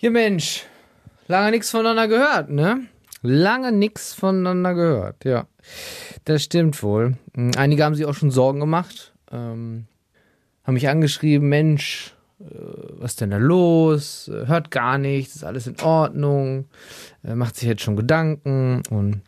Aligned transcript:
Ja, 0.00 0.10
Mensch, 0.10 0.64
lange 1.26 1.50
nichts 1.50 1.72
voneinander 1.72 2.06
gehört, 2.06 2.50
ne? 2.50 2.86
Lange 3.22 3.72
nichts 3.72 4.14
voneinander 4.14 4.74
gehört, 4.74 5.24
ja. 5.24 5.48
Das 6.24 6.44
stimmt 6.44 6.80
wohl. 6.84 7.16
Hm, 7.34 7.50
einige 7.56 7.82
haben 7.82 7.96
sich 7.96 8.06
auch 8.06 8.14
schon 8.14 8.30
Sorgen 8.30 8.60
gemacht, 8.60 9.12
ähm, 9.32 9.86
haben 10.62 10.74
mich 10.74 10.88
angeschrieben, 10.88 11.48
Mensch, 11.48 12.14
äh, 12.38 12.44
was 13.00 13.12
ist 13.12 13.22
denn 13.22 13.30
da 13.30 13.38
los? 13.38 14.30
Hört 14.32 14.70
gar 14.70 14.98
nichts, 14.98 15.34
ist 15.34 15.44
alles 15.44 15.66
in 15.66 15.80
Ordnung, 15.80 16.66
äh, 17.24 17.34
macht 17.34 17.56
sich 17.56 17.68
jetzt 17.68 17.82
schon 17.82 17.96
Gedanken 17.96 18.84
und 18.90 19.22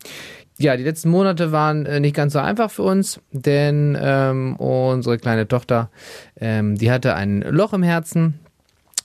ja, 0.57 0.77
die 0.77 0.85
letzten 0.85 1.11
Monate 1.11 1.51
waren 1.51 1.85
äh, 1.85 1.99
nicht 1.99 2.15
ganz 2.15 2.35
so 2.35 2.39
einfach 2.39 2.71
für 2.71 2.83
uns, 2.85 3.21
denn 3.33 3.99
ähm, 4.01 4.55
unsere 4.55 5.19
kleine 5.19 5.49
Tochter, 5.49 5.91
ähm, 6.37 6.77
die 6.77 6.93
hatte 6.93 7.17
ein 7.17 7.41
Loch 7.41 7.73
im 7.73 7.83
Herzen 7.83 8.39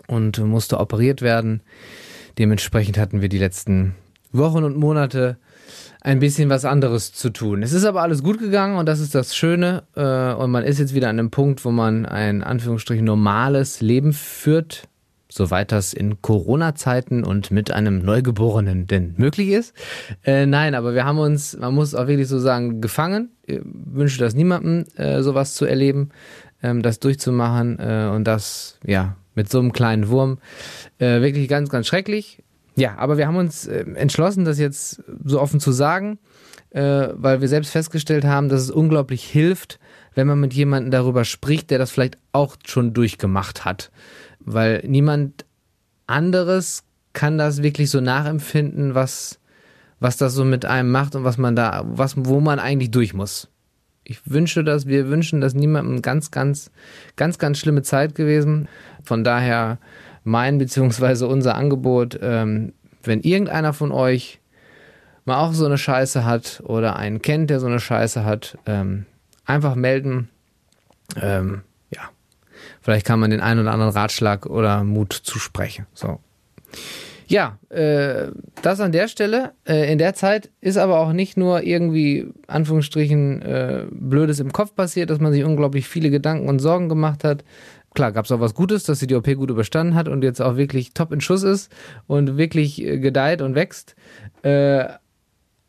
und 0.07 0.39
musste 0.39 0.79
operiert 0.79 1.21
werden. 1.21 1.61
Dementsprechend 2.37 2.97
hatten 2.97 3.21
wir 3.21 3.29
die 3.29 3.37
letzten 3.37 3.95
Wochen 4.31 4.63
und 4.63 4.77
Monate 4.77 5.37
ein 6.01 6.19
bisschen 6.19 6.49
was 6.49 6.65
anderes 6.65 7.13
zu 7.13 7.31
tun. 7.31 7.63
Es 7.63 7.73
ist 7.73 7.83
aber 7.83 8.03
alles 8.03 8.21
gut 8.21 8.39
gegangen 8.39 8.77
und 8.77 8.85
das 8.85 8.99
ist 8.99 9.15
das 9.15 9.35
Schöne. 9.35 9.83
Äh, 9.95 10.33
und 10.33 10.51
man 10.51 10.63
ist 10.63 10.77
jetzt 10.77 10.93
wieder 10.93 11.09
an 11.09 11.17
einem 11.17 11.31
Punkt, 11.31 11.65
wo 11.65 11.71
man 11.71 12.05
ein 12.05 12.43
Anführungsstrichen 12.43 13.03
normales 13.03 13.81
Leben 13.81 14.13
führt, 14.13 14.87
soweit 15.29 15.71
das 15.71 15.93
in 15.93 16.21
Corona-Zeiten 16.21 17.23
und 17.23 17.49
mit 17.49 17.71
einem 17.71 17.99
Neugeborenen 17.99 18.85
denn 18.85 19.15
möglich 19.17 19.49
ist. 19.49 19.73
Äh, 20.23 20.45
nein, 20.45 20.75
aber 20.75 20.93
wir 20.93 21.05
haben 21.05 21.17
uns, 21.17 21.57
man 21.57 21.73
muss 21.73 21.95
auch 21.95 22.07
wirklich 22.07 22.27
so 22.27 22.37
sagen, 22.37 22.81
gefangen. 22.81 23.31
Ich 23.47 23.61
wünsche 23.63 24.19
das 24.19 24.35
niemandem, 24.35 24.85
äh, 24.97 25.23
sowas 25.23 25.55
zu 25.55 25.65
erleben, 25.65 26.09
ähm, 26.61 26.83
das 26.83 26.99
durchzumachen 26.99 27.77
und 27.77 28.25
das, 28.25 28.77
ja, 28.85 29.15
mit 29.35 29.49
so 29.49 29.59
einem 29.59 29.71
kleinen 29.71 30.09
Wurm. 30.09 30.39
Äh, 30.97 31.21
wirklich 31.21 31.47
ganz, 31.47 31.69
ganz 31.69 31.87
schrecklich. 31.87 32.43
Ja, 32.75 32.97
aber 32.97 33.17
wir 33.17 33.27
haben 33.27 33.37
uns 33.37 33.67
äh, 33.67 33.85
entschlossen, 33.95 34.43
das 34.45 34.59
jetzt 34.59 35.03
so 35.23 35.39
offen 35.39 35.59
zu 35.59 35.71
sagen, 35.71 36.19
äh, 36.71 37.09
weil 37.13 37.41
wir 37.41 37.47
selbst 37.47 37.71
festgestellt 37.71 38.25
haben, 38.25 38.49
dass 38.49 38.61
es 38.61 38.71
unglaublich 38.71 39.23
hilft, 39.23 39.79
wenn 40.13 40.27
man 40.27 40.39
mit 40.39 40.53
jemandem 40.53 40.91
darüber 40.91 41.23
spricht, 41.23 41.69
der 41.71 41.77
das 41.77 41.91
vielleicht 41.91 42.17
auch 42.31 42.57
schon 42.65 42.93
durchgemacht 42.93 43.65
hat. 43.65 43.91
Weil 44.39 44.83
niemand 44.85 45.45
anderes 46.07 46.83
kann 47.13 47.37
das 47.37 47.63
wirklich 47.63 47.89
so 47.89 48.01
nachempfinden, 48.01 48.93
was, 48.93 49.39
was 49.99 50.17
das 50.17 50.33
so 50.33 50.43
mit 50.43 50.65
einem 50.65 50.91
macht 50.91 51.15
und 51.15 51.23
was 51.23 51.37
man 51.37 51.55
da, 51.55 51.83
was, 51.87 52.15
wo 52.17 52.41
man 52.41 52.59
eigentlich 52.59 52.91
durch 52.91 53.13
muss. 53.13 53.49
Ich 54.07 54.29
wünsche 54.29 54.63
das, 54.63 54.85
wir 54.85 55.09
wünschen 55.09 55.41
das 55.41 55.55
niemandem 55.55 56.01
ganz, 56.01 56.29
ganz, 56.31 56.71
ganz, 57.15 57.39
ganz 57.39 57.57
schlimme 57.57 57.81
Zeit 57.81 58.13
gewesen. 58.13 58.67
Von 59.03 59.23
daher 59.23 59.79
mein 60.23 60.59
beziehungsweise 60.59 61.27
unser 61.27 61.55
Angebot, 61.55 62.19
ähm, 62.21 62.73
wenn 63.03 63.21
irgendeiner 63.21 63.73
von 63.73 63.91
euch 63.91 64.39
mal 65.25 65.37
auch 65.37 65.53
so 65.53 65.65
eine 65.65 65.77
Scheiße 65.77 66.23
hat 66.23 66.61
oder 66.65 66.95
einen 66.95 67.21
kennt, 67.21 67.49
der 67.49 67.59
so 67.59 67.65
eine 67.65 67.79
Scheiße 67.79 68.23
hat, 68.23 68.57
ähm, 68.67 69.05
einfach 69.43 69.75
melden. 69.75 70.29
Ähm, 71.19 71.63
ja, 71.89 72.01
vielleicht 72.81 73.07
kann 73.07 73.19
man 73.19 73.31
den 73.31 73.41
einen 73.41 73.61
oder 73.61 73.71
anderen 73.71 73.93
Ratschlag 73.93 74.45
oder 74.45 74.83
Mut 74.83 75.13
zusprechen. 75.13 75.87
So. 75.95 76.19
Ja, 77.27 77.57
äh, 77.69 78.31
das 78.61 78.79
an 78.79 78.91
der 78.91 79.07
Stelle. 79.07 79.53
Äh, 79.67 79.91
in 79.91 79.97
der 79.97 80.13
Zeit 80.13 80.51
ist 80.61 80.77
aber 80.77 80.99
auch 80.99 81.13
nicht 81.13 81.37
nur 81.37 81.63
irgendwie, 81.63 82.27
Anführungsstrichen, 82.47 83.41
äh, 83.41 83.85
Blödes 83.89 84.39
im 84.39 84.51
Kopf 84.51 84.75
passiert, 84.75 85.09
dass 85.09 85.19
man 85.19 85.33
sich 85.33 85.43
unglaublich 85.43 85.87
viele 85.87 86.11
Gedanken 86.11 86.47
und 86.47 86.59
Sorgen 86.59 86.89
gemacht 86.89 87.23
hat. 87.23 87.43
Klar, 87.95 88.11
gab 88.11 88.25
es 88.25 88.31
auch 88.31 88.41
was 88.41 88.53
Gutes, 88.53 88.83
dass 88.83 88.99
sie 88.99 89.07
die 89.07 89.15
OP 89.15 89.33
gut 89.35 89.49
überstanden 89.49 89.95
hat 89.95 90.07
und 90.07 90.23
jetzt 90.23 90.41
auch 90.41 90.57
wirklich 90.57 90.93
top 90.93 91.11
in 91.11 91.21
Schuss 91.21 91.43
ist 91.43 91.71
und 92.07 92.37
wirklich 92.37 92.81
äh, 92.81 92.99
gedeiht 92.99 93.41
und 93.41 93.55
wächst. 93.55 93.95
Äh, 94.43 94.85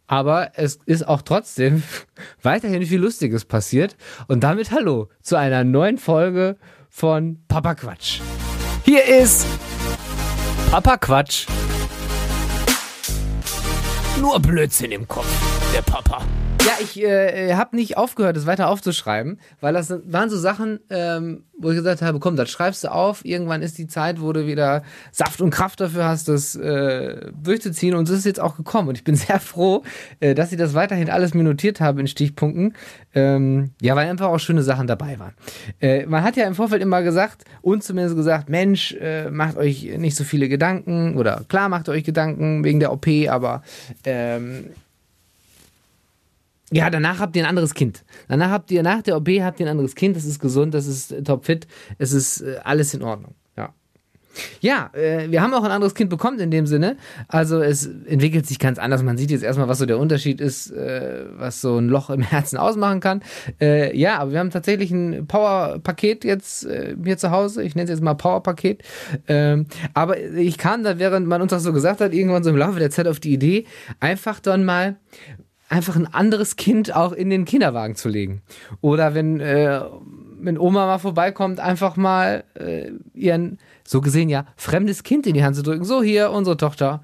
aber 0.09 0.51
es 0.55 0.79
ist 0.87 1.09
auch 1.09 1.23
trotzdem 1.23 1.83
weiterhin 2.43 2.85
viel 2.85 3.01
Lustiges 3.01 3.45
passiert. 3.45 3.97
Und 4.29 4.45
damit 4.45 4.73
hallo 4.73 5.09
zu 5.23 5.37
einer 5.37 5.65
neuen 5.65 5.99
Folge 5.99 6.57
von 6.91 7.39
Papa 7.49 7.75
Quatsch. 7.75 8.21
Hier 8.85 9.05
ist 9.05 9.47
Papa 10.71 10.97
Quatsch. 10.99 11.47
Nur 14.21 14.41
Blödsinn 14.41 14.93
im 14.93 15.07
Kopf, 15.07 15.27
der 15.73 15.83
Papa. 15.83 16.23
Ja, 16.67 16.73
ich 16.81 17.01
äh, 17.01 17.55
habe 17.55 17.77
nicht 17.77 17.97
aufgehört, 17.97 18.37
es 18.37 18.45
weiter 18.45 18.69
aufzuschreiben, 18.69 19.39
weil 19.61 19.73
das 19.73 19.95
waren 20.05 20.29
so 20.31 20.37
Sachen, 20.37 20.81
ähm, 20.91 21.45
wo 21.57 21.71
ich 21.71 21.77
gesagt 21.77 22.03
habe, 22.03 22.19
komm, 22.19 22.35
das 22.35 22.51
schreibst 22.51 22.83
du 22.83 22.91
auf. 22.91 23.25
Irgendwann 23.25 23.63
ist 23.63 23.79
die 23.79 23.87
Zeit, 23.87 24.21
wo 24.21 24.33
du 24.33 24.49
wieder 24.49 24.83
Saft 25.13 25.41
und 25.41 25.51
Kraft 25.51 25.81
dafür 25.81 26.07
hast, 26.07 26.27
das 26.27 26.57
äh, 26.57 27.31
durchzuziehen. 27.41 27.95
Und 27.95 28.09
es 28.09 28.19
ist 28.19 28.27
jetzt 28.27 28.41
auch 28.41 28.57
gekommen. 28.57 28.89
Und 28.89 28.99
ich 28.99 29.05
bin 29.05 29.15
sehr 29.15 29.39
froh, 29.39 29.85
äh, 30.19 30.35
dass 30.35 30.51
ich 30.51 30.59
das 30.59 30.75
weiterhin 30.75 31.09
alles 31.09 31.35
minutiert 31.35 31.81
habe 31.81 32.01
in 32.01 32.09
Stichpunkten. 32.09 32.75
Ähm, 33.15 33.71
ja, 33.81 33.95
weil 33.95 34.09
einfach 34.09 34.27
auch 34.27 34.39
schöne 34.39 34.65
Sachen 34.65 34.89
dabei 34.89 35.21
waren. 35.21 35.35
Äh, 35.81 36.05
man 36.07 36.25
hat 36.25 36.37
ja 36.37 36.49
im 36.49 36.57
Vorfeld 36.57 36.83
immer 36.83 37.03
gesagt, 37.03 37.45
und 37.63 37.85
zumindest 37.85 38.17
gesagt, 38.17 38.49
Mensch, 38.49 38.93
äh, 39.01 39.31
macht 39.31 39.57
euch 39.57 39.85
nicht 39.99 40.17
so 40.17 40.25
viele 40.25 40.49
Gedanken. 40.49 41.17
Oder 41.17 41.45
klar, 41.47 41.69
macht 41.69 41.89
euch 41.89 42.03
Gedanken 42.03 42.65
wegen 42.65 42.81
der 42.81 42.93
OP, 42.93 43.07
aber 43.29 43.63
ähm, 44.05 44.71
ja, 46.73 46.91
danach 46.91 47.21
habt 47.21 47.37
ihr 47.37 47.45
ein 47.45 47.49
anderes 47.49 47.75
Kind. 47.75 48.05
Danach 48.29 48.51
habt 48.51 48.71
ihr, 48.71 48.83
nach 48.83 49.03
der 49.03 49.17
OP 49.17 49.29
habt 49.29 49.61
ihr 49.61 49.67
ein 49.67 49.71
anderes 49.71 49.95
Kind, 49.95 50.17
das 50.17 50.25
ist 50.25 50.41
gesund, 50.41 50.75
das 50.75 50.87
ist 50.87 51.15
topfit, 51.25 51.67
es 51.99 52.13
ist 52.13 52.41
äh, 52.41 52.59
alles 52.65 52.93
in 52.93 53.03
Ordnung. 53.03 53.35
Ja. 53.57 53.73
Ja, 54.61 54.91
äh, 54.93 55.31
wir 55.31 55.43
haben 55.43 55.55
auch 55.55 55.63
ein 55.63 55.71
anderes 55.71 55.95
Kind 55.95 56.11
bekommen 56.11 56.41
in 56.41 56.51
dem 56.51 56.67
Sinne. 56.67 56.97
Also 57.29 57.61
es 57.61 57.87
entwickelt 57.87 58.47
sich 58.47 58.59
ganz 58.59 58.79
anders. 58.79 59.05
Man 59.05 59.17
sieht 59.17 59.31
jetzt 59.31 59.45
erstmal, 59.45 59.69
was 59.69 59.79
so 59.79 59.87
der 59.87 59.99
Unterschied 59.99 60.41
ist, 60.41 60.73
äh, 60.73 61.25
was 61.37 61.61
so 61.61 61.79
ein 61.79 61.89
Loch 61.89 62.11
im 62.11 62.23
Herzen 62.23 62.57
ausmachen 62.57 62.99
kann. 62.99 63.23
Äh, 63.61 63.97
ja, 63.97 64.19
aber 64.19 64.33
wir 64.33 64.41
haben 64.41 64.51
tatsächlich 64.51 64.91
ein 64.91 65.27
Power-Paket 65.29 66.25
jetzt 66.25 66.67
äh, 66.67 66.97
hier 67.03 67.17
zu 67.17 67.31
Hause. 67.31 67.63
Ich 67.63 67.77
nenne 67.77 67.85
es 67.85 67.91
jetzt 67.91 68.03
mal 68.03 68.15
Power-Paket. 68.15 68.83
Ähm, 69.29 69.67
aber 69.95 70.19
ich 70.19 70.59
kam 70.59 70.83
da, 70.83 70.99
während 70.99 71.29
man 71.29 71.43
uns 71.43 71.51
das 71.51 71.63
so 71.63 71.73
gesagt 71.73 72.01
hat, 72.01 72.13
irgendwann 72.13 72.43
so 72.43 72.51
im 72.51 72.57
Laufe 72.57 72.81
der 72.81 72.91
Zeit 72.91 73.07
auf 73.07 73.21
die 73.21 73.33
Idee, 73.33 73.67
einfach 74.01 74.41
dann 74.41 74.65
mal 74.65 74.97
einfach 75.69 75.97
ein 75.97 76.07
anderes 76.07 76.57
Kind 76.57 76.95
auch 76.95 77.13
in 77.13 77.31
den 77.31 77.45
Kinderwagen 77.45 77.97
zu 77.97 78.09
legen. 78.09 78.43
Oder 78.81 79.15
wenn, 79.15 79.41
äh, 79.41 79.81
wenn 80.39 80.59
Oma 80.59 80.87
mal 80.87 80.99
vorbeikommt, 80.99 81.61
einfach 81.61 81.97
mal 81.97 82.45
äh, 82.55 82.91
ihren, 83.15 83.59
so 83.87 84.01
gesehen 84.01 84.29
ja, 84.29 84.47
fremdes 84.57 85.03
Kind 85.03 85.27
in 85.27 85.35
die 85.35 85.45
Hand 85.45 85.57
zu 85.57 85.63
drücken. 85.63 85.85
So 85.85 86.03
hier, 86.03 86.31
unsere 86.31 86.57
Tochter. 86.57 87.03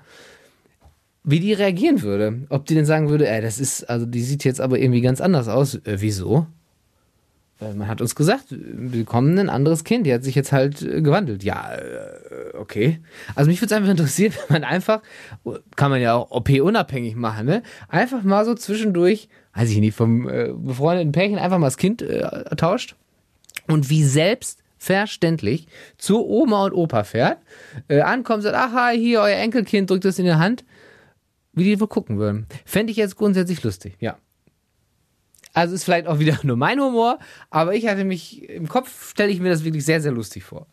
Wie 1.24 1.40
die 1.40 1.52
reagieren 1.52 2.02
würde. 2.02 2.46
Ob 2.48 2.66
die 2.66 2.74
denn 2.74 2.84
sagen 2.86 3.08
würde, 3.08 3.28
ey, 3.28 3.40
das 3.40 3.60
ist, 3.60 3.88
also 3.88 4.06
die 4.06 4.22
sieht 4.22 4.44
jetzt 4.44 4.60
aber 4.60 4.78
irgendwie 4.78 5.00
ganz 5.00 5.20
anders 5.20 5.48
aus. 5.48 5.74
Äh, 5.74 5.96
wieso? 6.00 6.46
Man 7.74 7.88
hat 7.88 8.00
uns 8.00 8.14
gesagt, 8.14 8.46
wir 8.50 9.00
bekommen 9.00 9.38
ein 9.38 9.48
anderes 9.48 9.84
Kind. 9.84 10.06
Die 10.06 10.12
hat 10.12 10.24
sich 10.24 10.34
jetzt 10.34 10.52
halt 10.52 10.82
äh, 10.82 11.02
gewandelt. 11.02 11.42
Ja, 11.44 11.74
äh, 11.74 12.56
okay. 12.56 13.00
Also 13.34 13.50
mich 13.50 13.60
würde 13.60 13.74
es 13.74 13.76
einfach 13.76 13.90
interessieren, 13.90 14.34
wenn 14.48 14.60
man 14.60 14.64
einfach, 14.64 15.02
kann 15.76 15.90
man 15.90 16.00
ja 16.00 16.14
auch 16.14 16.30
OP-unabhängig 16.30 17.16
machen, 17.16 17.46
ne? 17.46 17.62
Einfach 17.88 18.22
mal 18.22 18.44
so 18.44 18.54
zwischendurch, 18.54 19.28
weiß 19.54 19.70
ich 19.70 19.78
nicht, 19.78 19.94
vom 19.94 20.28
äh, 20.28 20.52
befreundeten 20.54 21.12
Pärchen 21.12 21.38
einfach 21.38 21.58
mal 21.58 21.66
das 21.66 21.76
Kind 21.76 22.02
äh, 22.02 22.22
tauscht. 22.56 22.96
Und 23.68 23.90
wie 23.90 24.04
selbstverständlich 24.04 25.68
zu 25.98 26.26
Oma 26.26 26.64
und 26.66 26.72
Opa 26.72 27.04
fährt, 27.04 27.38
äh, 27.88 28.00
ankommt, 28.00 28.42
sagt, 28.42 28.56
aha, 28.56 28.90
hier, 28.90 29.20
euer 29.20 29.36
Enkelkind, 29.36 29.90
drückt 29.90 30.04
es 30.04 30.18
in 30.18 30.24
die 30.24 30.34
Hand. 30.34 30.64
Wie 31.54 31.64
die 31.64 31.80
wohl 31.80 31.88
gucken 31.88 32.18
würden. 32.18 32.46
Fände 32.64 32.90
ich 32.90 32.96
jetzt 32.96 33.16
grundsätzlich 33.16 33.62
lustig, 33.62 33.96
ja. 34.00 34.16
Also 35.52 35.74
ist 35.74 35.84
vielleicht 35.84 36.06
auch 36.06 36.18
wieder 36.18 36.38
nur 36.42 36.56
mein 36.56 36.80
Humor, 36.80 37.18
aber 37.50 37.74
ich 37.74 37.86
hatte 37.86 38.04
mich 38.04 38.48
im 38.48 38.68
Kopf, 38.68 39.10
stelle 39.10 39.30
ich 39.30 39.40
mir 39.40 39.50
das 39.50 39.64
wirklich 39.64 39.84
sehr, 39.84 40.00
sehr 40.00 40.12
lustig 40.12 40.44
vor. 40.44 40.66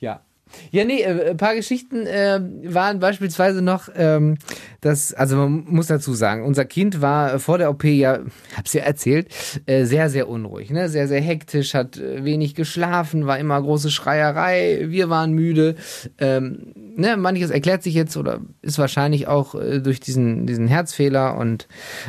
Ja. 0.00 0.22
Ja, 0.70 0.84
nee, 0.84 1.02
äh, 1.02 1.30
ein 1.30 1.36
paar 1.36 1.54
Geschichten 1.54 2.06
äh, 2.06 2.40
waren 2.64 3.00
beispielsweise 3.00 3.62
noch, 3.62 3.88
ähm, 3.96 4.36
dass, 4.80 5.14
also 5.14 5.36
man 5.36 5.64
muss 5.66 5.86
dazu 5.86 6.14
sagen, 6.14 6.44
unser 6.44 6.64
Kind 6.64 7.00
war 7.00 7.38
vor 7.38 7.58
der 7.58 7.70
OP 7.70 7.84
ja, 7.84 8.20
hab's 8.56 8.72
ja 8.72 8.82
erzählt, 8.82 9.28
äh, 9.66 9.84
sehr, 9.84 10.10
sehr 10.10 10.28
unruhig, 10.28 10.70
ne? 10.70 10.88
Sehr, 10.88 11.08
sehr 11.08 11.20
hektisch, 11.20 11.74
hat 11.74 11.96
äh, 11.96 12.24
wenig 12.24 12.54
geschlafen, 12.54 13.26
war 13.26 13.38
immer 13.38 13.60
große 13.60 13.90
Schreierei, 13.90 14.86
wir 14.88 15.08
waren 15.08 15.32
müde. 15.32 15.76
Ähm, 16.18 16.72
ne, 16.96 17.16
manches 17.16 17.50
erklärt 17.50 17.82
sich 17.82 17.94
jetzt 17.94 18.16
oder 18.16 18.40
ist 18.62 18.78
wahrscheinlich 18.78 19.26
auch 19.26 19.54
äh, 19.54 19.80
durch 19.80 20.00
diesen, 20.00 20.46
diesen 20.46 20.68
Herzfehler 20.68 21.36
und 21.36 21.68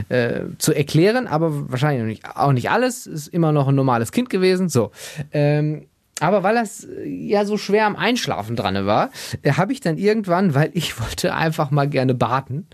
äh, 0.09 0.41
zu 0.57 0.73
erklären, 0.73 1.27
aber 1.27 1.71
wahrscheinlich 1.71 2.01
auch 2.01 2.07
nicht, 2.07 2.37
auch 2.37 2.53
nicht 2.53 2.69
alles. 2.69 3.07
Ist 3.07 3.27
immer 3.27 3.51
noch 3.51 3.67
ein 3.67 3.75
normales 3.75 4.11
Kind 4.11 4.29
gewesen. 4.29 4.69
So. 4.69 4.91
Ähm, 5.31 5.87
aber 6.19 6.43
weil 6.43 6.55
das 6.55 6.85
äh, 6.85 7.07
ja 7.07 7.45
so 7.45 7.57
schwer 7.57 7.85
am 7.85 7.95
Einschlafen 7.95 8.55
dran 8.55 8.85
war, 8.85 9.09
äh, 9.41 9.53
habe 9.53 9.73
ich 9.73 9.81
dann 9.81 9.97
irgendwann, 9.97 10.53
weil 10.55 10.71
ich 10.73 10.99
wollte 10.99 11.33
einfach 11.33 11.71
mal 11.71 11.89
gerne 11.89 12.13
baden. 12.13 12.67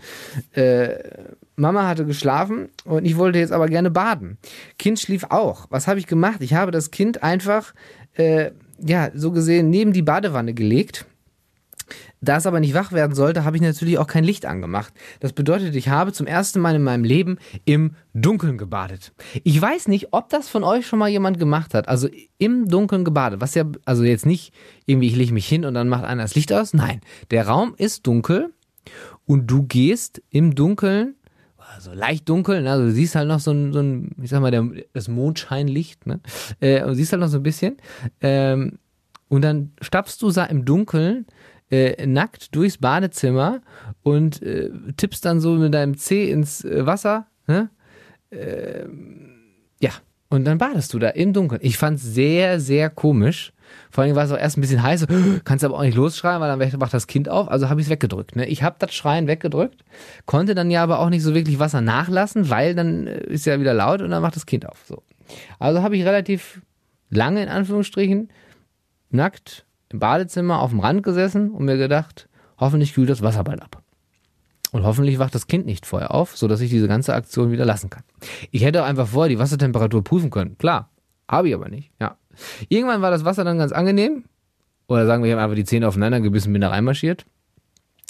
Äh, 0.52 0.98
Mama 1.56 1.86
hatte 1.86 2.06
geschlafen 2.06 2.68
und 2.84 3.04
ich 3.04 3.16
wollte 3.16 3.38
jetzt 3.38 3.52
aber 3.52 3.66
gerne 3.66 3.90
baden. 3.90 4.38
Kind 4.78 4.98
schlief 4.98 5.24
auch. 5.28 5.66
Was 5.70 5.86
habe 5.86 5.98
ich 5.98 6.06
gemacht? 6.06 6.40
Ich 6.40 6.54
habe 6.54 6.70
das 6.70 6.90
Kind 6.90 7.22
einfach, 7.22 7.74
äh, 8.14 8.52
ja, 8.78 9.10
so 9.14 9.32
gesehen 9.32 9.70
neben 9.70 9.92
die 9.92 10.02
Badewanne 10.02 10.54
gelegt 10.54 11.06
Da 12.22 12.36
es 12.36 12.46
aber 12.46 12.60
nicht 12.60 12.72
wach 12.72 12.92
werden 12.92 13.14
sollte, 13.14 13.44
habe 13.44 13.56
ich 13.56 13.62
natürlich 13.62 13.98
auch 13.98 14.06
kein 14.06 14.22
Licht 14.22 14.46
angemacht. 14.46 14.94
Das 15.20 15.32
bedeutet, 15.32 15.74
ich 15.74 15.88
habe 15.88 16.12
zum 16.12 16.28
ersten 16.28 16.60
Mal 16.60 16.76
in 16.76 16.82
meinem 16.82 17.02
Leben 17.02 17.38
im 17.64 17.96
Dunkeln 18.14 18.58
gebadet. 18.58 19.12
Ich 19.42 19.60
weiß 19.60 19.88
nicht, 19.88 20.12
ob 20.12 20.28
das 20.28 20.48
von 20.48 20.62
euch 20.62 20.86
schon 20.86 21.00
mal 21.00 21.08
jemand 21.08 21.40
gemacht 21.40 21.74
hat. 21.74 21.88
Also 21.88 22.08
im 22.38 22.68
Dunkeln 22.68 23.04
gebadet. 23.04 23.40
Was 23.40 23.56
ja, 23.56 23.64
also 23.84 24.04
jetzt 24.04 24.24
nicht 24.24 24.54
irgendwie, 24.86 25.08
ich 25.08 25.16
lege 25.16 25.32
mich 25.32 25.48
hin 25.48 25.64
und 25.64 25.74
dann 25.74 25.88
macht 25.88 26.04
einer 26.04 26.22
das 26.22 26.36
Licht 26.36 26.52
aus. 26.52 26.74
Nein, 26.74 27.00
der 27.32 27.48
Raum 27.48 27.74
ist 27.76 28.06
dunkel 28.06 28.54
und 29.26 29.48
du 29.48 29.64
gehst 29.64 30.22
im 30.30 30.54
Dunkeln 30.54 31.16
also 31.74 31.92
leicht 31.94 32.28
dunkel, 32.28 32.60
ne? 32.60 32.70
also 32.70 32.84
du 32.84 32.92
siehst 32.92 33.14
halt 33.14 33.28
noch 33.28 33.40
so 33.40 33.50
ein, 33.50 33.72
so 33.72 33.80
ein 33.80 34.10
ich 34.20 34.28
sag 34.28 34.42
mal, 34.42 34.50
der, 34.50 34.68
das 34.92 35.08
Mondscheinlicht, 35.08 36.06
ne? 36.06 36.20
Äh, 36.60 36.84
und 36.84 36.96
siehst 36.96 37.12
halt 37.12 37.20
noch 37.20 37.28
so 37.28 37.38
ein 37.38 37.42
bisschen. 37.42 37.78
Ähm, 38.20 38.78
und 39.28 39.40
dann 39.40 39.72
stapfst 39.80 40.18
du 40.20 40.28
im 40.28 40.66
Dunkeln 40.66 41.24
äh, 41.72 42.06
nackt 42.06 42.54
durchs 42.54 42.78
Badezimmer 42.78 43.62
und 44.02 44.42
äh, 44.42 44.70
tippst 44.96 45.24
dann 45.24 45.40
so 45.40 45.54
mit 45.54 45.72
deinem 45.72 45.96
Zeh 45.96 46.30
ins 46.30 46.64
äh, 46.64 46.84
Wasser. 46.84 47.26
Ne? 47.46 47.70
Ähm, 48.30 49.30
ja, 49.80 49.90
und 50.28 50.44
dann 50.44 50.58
badest 50.58 50.92
du 50.92 50.98
da 50.98 51.08
im 51.08 51.32
Dunkeln. 51.32 51.60
Ich 51.64 51.78
fand 51.78 51.98
es 51.98 52.04
sehr, 52.04 52.60
sehr 52.60 52.90
komisch. 52.90 53.52
Vor 53.90 54.04
allem 54.04 54.14
war 54.14 54.24
es 54.24 54.32
auch 54.32 54.38
erst 54.38 54.58
ein 54.58 54.60
bisschen 54.60 54.82
heiß. 54.82 55.06
Kannst 55.44 55.64
aber 55.64 55.76
auch 55.76 55.82
nicht 55.82 55.96
losschreien, 55.96 56.40
weil 56.42 56.56
dann 56.56 56.80
wacht 56.80 56.92
das 56.92 57.06
Kind 57.06 57.30
auf. 57.30 57.50
Also 57.50 57.70
habe 57.70 57.80
ich 57.80 57.86
es 57.86 57.90
weggedrückt. 57.90 58.36
Ne? 58.36 58.46
Ich 58.46 58.62
habe 58.62 58.76
das 58.78 58.94
Schreien 58.94 59.26
weggedrückt, 59.26 59.82
konnte 60.26 60.54
dann 60.54 60.70
ja 60.70 60.82
aber 60.82 60.98
auch 60.98 61.08
nicht 61.08 61.22
so 61.22 61.34
wirklich 61.34 61.58
Wasser 61.58 61.80
nachlassen, 61.80 62.50
weil 62.50 62.74
dann 62.74 63.06
äh, 63.06 63.24
ist 63.24 63.46
ja 63.46 63.58
wieder 63.58 63.72
laut 63.72 64.02
und 64.02 64.10
dann 64.10 64.20
macht 64.20 64.36
das 64.36 64.44
Kind 64.44 64.68
auf. 64.68 64.84
So. 64.86 65.02
Also 65.58 65.82
habe 65.82 65.96
ich 65.96 66.04
relativ 66.04 66.60
lange 67.08 67.42
in 67.42 67.48
Anführungsstrichen 67.48 68.28
nackt 69.10 69.64
im 69.92 69.98
Badezimmer 69.98 70.60
auf 70.60 70.70
dem 70.70 70.80
Rand 70.80 71.02
gesessen 71.02 71.50
und 71.50 71.64
mir 71.64 71.76
gedacht, 71.76 72.28
hoffentlich 72.58 72.94
kühlt 72.94 73.10
das 73.10 73.22
Wasser 73.22 73.44
bald 73.44 73.62
ab. 73.62 73.82
Und 74.72 74.84
hoffentlich 74.84 75.18
wacht 75.18 75.34
das 75.34 75.46
Kind 75.46 75.66
nicht 75.66 75.84
vorher 75.84 76.14
auf, 76.14 76.36
sodass 76.36 76.60
ich 76.62 76.70
diese 76.70 76.88
ganze 76.88 77.14
Aktion 77.14 77.52
wieder 77.52 77.66
lassen 77.66 77.90
kann. 77.90 78.04
Ich 78.50 78.64
hätte 78.64 78.82
auch 78.82 78.86
einfach 78.86 79.06
vorher 79.06 79.28
die 79.28 79.38
Wassertemperatur 79.38 80.02
prüfen 80.02 80.30
können. 80.30 80.56
Klar, 80.56 80.88
habe 81.28 81.48
ich 81.48 81.54
aber 81.54 81.68
nicht. 81.68 81.90
Ja. 82.00 82.16
Irgendwann 82.68 83.02
war 83.02 83.10
das 83.10 83.24
Wasser 83.24 83.44
dann 83.44 83.58
ganz 83.58 83.72
angenehm. 83.72 84.24
Oder 84.88 85.06
sagen 85.06 85.22
wir, 85.22 85.28
ich 85.28 85.34
habe 85.34 85.42
einfach 85.42 85.56
die 85.56 85.64
Zähne 85.64 85.86
aufeinander 85.86 86.20
gebissen, 86.20 86.52
bin 86.52 86.62
da 86.62 86.70
reinmarschiert. 86.70 87.26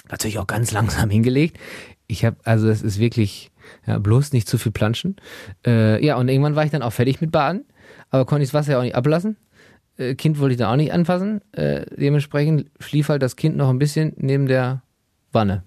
Natürlich 0.08 0.38
auch 0.38 0.46
ganz 0.46 0.70
langsam 0.72 1.10
hingelegt. 1.10 1.58
Ich 2.06 2.24
habe, 2.24 2.36
also 2.44 2.68
es 2.68 2.82
ist 2.82 3.00
wirklich, 3.00 3.50
ja, 3.86 3.98
bloß 3.98 4.32
nicht 4.32 4.48
zu 4.48 4.56
viel 4.56 4.72
planschen. 4.72 5.16
Äh, 5.66 6.04
ja, 6.04 6.16
und 6.16 6.28
irgendwann 6.28 6.54
war 6.54 6.64
ich 6.64 6.70
dann 6.70 6.82
auch 6.82 6.92
fertig 6.92 7.20
mit 7.20 7.32
Baden, 7.32 7.64
aber 8.10 8.24
konnte 8.24 8.44
ich 8.44 8.50
das 8.50 8.54
Wasser 8.54 8.72
ja 8.72 8.78
auch 8.78 8.82
nicht 8.82 8.94
ablassen. 8.94 9.36
Äh, 9.96 10.14
kind 10.14 10.38
wollte 10.38 10.52
ich 10.52 10.58
da 10.58 10.72
auch 10.72 10.76
nicht 10.76 10.92
anfassen. 10.92 11.40
Äh, 11.52 11.84
dementsprechend 11.96 12.70
schlief 12.80 13.08
halt 13.08 13.22
das 13.22 13.36
Kind 13.36 13.56
noch 13.56 13.68
ein 13.68 13.78
bisschen 13.78 14.12
neben 14.16 14.46
der 14.46 14.82
Wanne. 15.32 15.64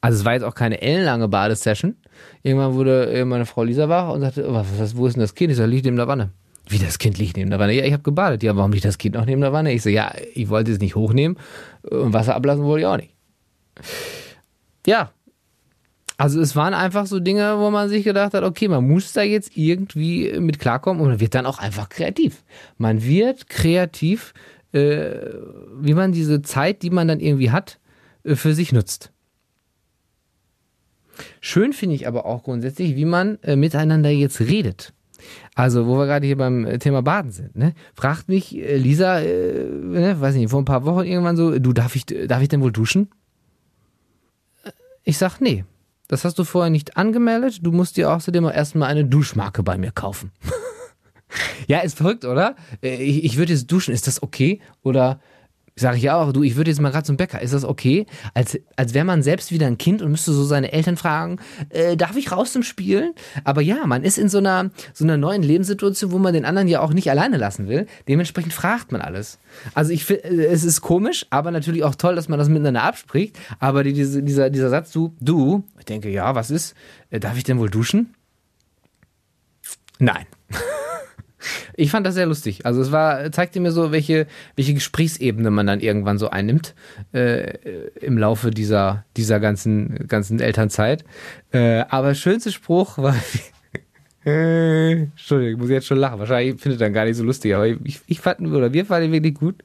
Also 0.00 0.18
es 0.18 0.24
war 0.24 0.34
jetzt 0.34 0.42
auch 0.42 0.54
keine 0.54 0.82
ellenlange 0.82 1.28
Badesession. 1.28 1.96
Irgendwann 2.42 2.74
wurde 2.74 3.10
äh, 3.10 3.24
meine 3.24 3.46
Frau 3.46 3.64
Lisa 3.64 3.88
wach 3.88 4.12
und 4.12 4.20
sagte, 4.20 4.44
was, 4.52 4.66
was, 4.78 4.96
wo 4.96 5.06
ist 5.06 5.14
denn 5.14 5.22
das 5.22 5.34
Kind? 5.34 5.50
Ich 5.50 5.56
sag, 5.56 5.66
liegt 5.66 5.84
neben 5.84 5.96
der 5.96 6.08
Wanne. 6.08 6.30
Wie 6.68 6.78
das 6.78 6.98
Kind 6.98 7.18
liegt 7.18 7.36
neben 7.36 7.50
der 7.50 7.58
Wanne? 7.58 7.72
Ja, 7.72 7.84
ich 7.84 7.92
habe 7.92 8.02
gebadet. 8.02 8.42
Ja, 8.42 8.56
warum 8.56 8.72
liegt 8.72 8.84
das 8.84 8.98
Kind 8.98 9.14
noch 9.14 9.26
neben 9.26 9.40
der 9.40 9.52
Wanne? 9.52 9.72
Ich 9.72 9.82
so, 9.82 9.90
ja, 9.90 10.12
ich 10.34 10.48
wollte 10.48 10.72
es 10.72 10.78
nicht 10.78 10.94
hochnehmen 10.94 11.38
und 11.82 12.12
Wasser 12.12 12.34
ablassen 12.34 12.64
wollte 12.64 12.80
ich 12.80 12.86
auch 12.86 12.96
nicht. 12.96 13.14
Ja, 14.86 15.10
also 16.16 16.40
es 16.40 16.54
waren 16.54 16.74
einfach 16.74 17.06
so 17.06 17.18
Dinge, 17.18 17.58
wo 17.58 17.70
man 17.70 17.88
sich 17.88 18.04
gedacht 18.04 18.34
hat, 18.34 18.44
okay, 18.44 18.68
man 18.68 18.86
muss 18.86 19.12
da 19.12 19.22
jetzt 19.22 19.56
irgendwie 19.56 20.38
mit 20.38 20.60
klarkommen 20.60 21.02
und 21.02 21.08
man 21.08 21.20
wird 21.20 21.34
dann 21.34 21.46
auch 21.46 21.58
einfach 21.58 21.88
kreativ. 21.88 22.44
Man 22.78 23.02
wird 23.02 23.48
kreativ, 23.48 24.32
äh, 24.72 25.10
wie 25.80 25.94
man 25.94 26.12
diese 26.12 26.42
Zeit, 26.42 26.82
die 26.82 26.90
man 26.90 27.08
dann 27.08 27.20
irgendwie 27.20 27.50
hat, 27.50 27.80
äh, 28.22 28.36
für 28.36 28.54
sich 28.54 28.72
nutzt. 28.72 29.10
Schön 31.40 31.72
finde 31.72 31.94
ich 31.94 32.06
aber 32.06 32.26
auch 32.26 32.44
grundsätzlich, 32.44 32.96
wie 32.96 33.04
man 33.04 33.38
äh, 33.42 33.56
miteinander 33.56 34.10
jetzt 34.10 34.40
redet. 34.40 34.92
Also, 35.54 35.86
wo 35.86 35.96
wir 35.96 36.06
gerade 36.06 36.26
hier 36.26 36.36
beim 36.36 36.64
äh, 36.64 36.78
Thema 36.78 37.02
Baden 37.02 37.30
sind, 37.30 37.56
ne? 37.56 37.74
Fragt 37.94 38.28
mich 38.28 38.56
äh, 38.56 38.76
Lisa, 38.76 39.20
äh, 39.20 39.64
ne, 39.64 40.20
weiß 40.20 40.34
nicht, 40.34 40.50
vor 40.50 40.60
ein 40.60 40.64
paar 40.64 40.84
Wochen 40.84 41.04
irgendwann 41.04 41.36
so, 41.36 41.58
du, 41.58 41.72
darf 41.72 41.96
ich, 41.96 42.06
darf 42.06 42.42
ich 42.42 42.48
denn 42.48 42.60
wohl 42.60 42.72
duschen? 42.72 43.08
Ich 45.02 45.18
sag, 45.18 45.40
nee. 45.40 45.64
Das 46.14 46.24
hast 46.24 46.38
du 46.38 46.44
vorher 46.44 46.70
nicht 46.70 46.96
angemeldet. 46.96 47.58
Du 47.66 47.72
musst 47.72 47.96
dir 47.96 48.12
außerdem 48.12 48.44
erstmal 48.44 48.88
eine 48.88 49.04
Duschmarke 49.04 49.64
bei 49.64 49.76
mir 49.76 49.90
kaufen. 49.90 50.30
ja, 51.66 51.80
ist 51.80 51.96
verrückt, 51.96 52.24
oder? 52.24 52.54
Äh, 52.84 53.02
ich, 53.02 53.24
ich 53.24 53.36
würde 53.36 53.52
jetzt 53.52 53.66
duschen. 53.66 53.92
Ist 53.92 54.06
das 54.06 54.22
okay? 54.22 54.60
Oder 54.84 55.18
sage 55.76 55.96
ich 55.96 56.10
auch, 56.10 56.32
du, 56.32 56.42
ich 56.44 56.54
würde 56.54 56.70
jetzt 56.70 56.80
mal 56.80 56.90
gerade 56.90 57.04
zum 57.04 57.16
Bäcker. 57.16 57.42
Ist 57.42 57.52
das 57.52 57.64
okay? 57.64 58.06
Als, 58.32 58.58
als 58.76 58.94
wäre 58.94 59.04
man 59.04 59.22
selbst 59.22 59.50
wieder 59.50 59.66
ein 59.66 59.76
Kind 59.76 60.02
und 60.02 60.10
müsste 60.12 60.32
so 60.32 60.44
seine 60.44 60.72
Eltern 60.72 60.96
fragen, 60.96 61.40
äh, 61.70 61.96
darf 61.96 62.16
ich 62.16 62.30
raus 62.30 62.52
zum 62.52 62.62
Spielen? 62.62 63.12
Aber 63.42 63.60
ja, 63.60 63.84
man 63.86 64.04
ist 64.04 64.16
in 64.16 64.28
so 64.28 64.38
einer, 64.38 64.70
so 64.92 65.04
einer 65.04 65.16
neuen 65.16 65.42
Lebenssituation, 65.42 66.12
wo 66.12 66.18
man 66.18 66.32
den 66.32 66.44
anderen 66.44 66.68
ja 66.68 66.80
auch 66.80 66.92
nicht 66.92 67.10
alleine 67.10 67.38
lassen 67.38 67.68
will. 67.68 67.86
Dementsprechend 68.06 68.52
fragt 68.52 68.92
man 68.92 69.00
alles. 69.00 69.38
Also 69.74 69.92
ich 69.92 70.04
finde, 70.04 70.24
äh, 70.24 70.46
es 70.46 70.62
ist 70.62 70.80
komisch, 70.80 71.26
aber 71.30 71.50
natürlich 71.50 71.82
auch 71.82 71.96
toll, 71.96 72.14
dass 72.14 72.28
man 72.28 72.38
das 72.38 72.48
miteinander 72.48 72.84
abspricht. 72.84 73.36
Aber 73.58 73.82
die, 73.82 73.92
diese, 73.92 74.22
dieser, 74.22 74.50
dieser 74.50 74.70
Satz, 74.70 74.92
du, 74.92 75.16
du, 75.20 75.64
ich 75.78 75.86
denke, 75.86 76.08
ja, 76.08 76.36
was 76.36 76.52
ist? 76.52 76.74
Äh, 77.10 77.18
darf 77.18 77.36
ich 77.36 77.44
denn 77.44 77.58
wohl 77.58 77.70
duschen? 77.70 78.14
Nein. 79.98 80.26
Ich 81.74 81.90
fand 81.90 82.06
das 82.06 82.14
sehr 82.14 82.26
lustig. 82.26 82.66
Also 82.66 82.80
es 82.80 82.92
war, 82.92 83.30
zeigte 83.32 83.60
mir 83.60 83.72
so, 83.72 83.92
welche, 83.92 84.26
welche 84.56 84.74
Gesprächsebene 84.74 85.50
man 85.50 85.66
dann 85.66 85.80
irgendwann 85.80 86.18
so 86.18 86.30
einnimmt 86.30 86.74
äh, 87.12 87.58
im 88.00 88.18
Laufe 88.18 88.50
dieser, 88.50 89.04
dieser 89.16 89.40
ganzen, 89.40 90.06
ganzen 90.08 90.40
Elternzeit. 90.40 91.04
Äh, 91.52 91.84
aber 91.88 92.14
schönste 92.14 92.52
Spruch 92.52 92.98
war. 92.98 93.16
Entschuldigung, 94.26 95.52
ich 95.52 95.58
muss 95.58 95.70
jetzt 95.70 95.86
schon 95.86 95.98
lachen. 95.98 96.18
Wahrscheinlich 96.18 96.60
findet 96.60 96.80
dann 96.80 96.94
gar 96.94 97.04
nicht 97.04 97.16
so 97.16 97.24
lustig, 97.24 97.54
aber 97.54 97.66
ich, 97.66 98.00
ich 98.06 98.20
fand, 98.20 98.40
oder 98.40 98.72
wir 98.72 98.86
fanden 98.86 99.08
ihn 99.08 99.12
wirklich 99.12 99.34
gut. 99.34 99.56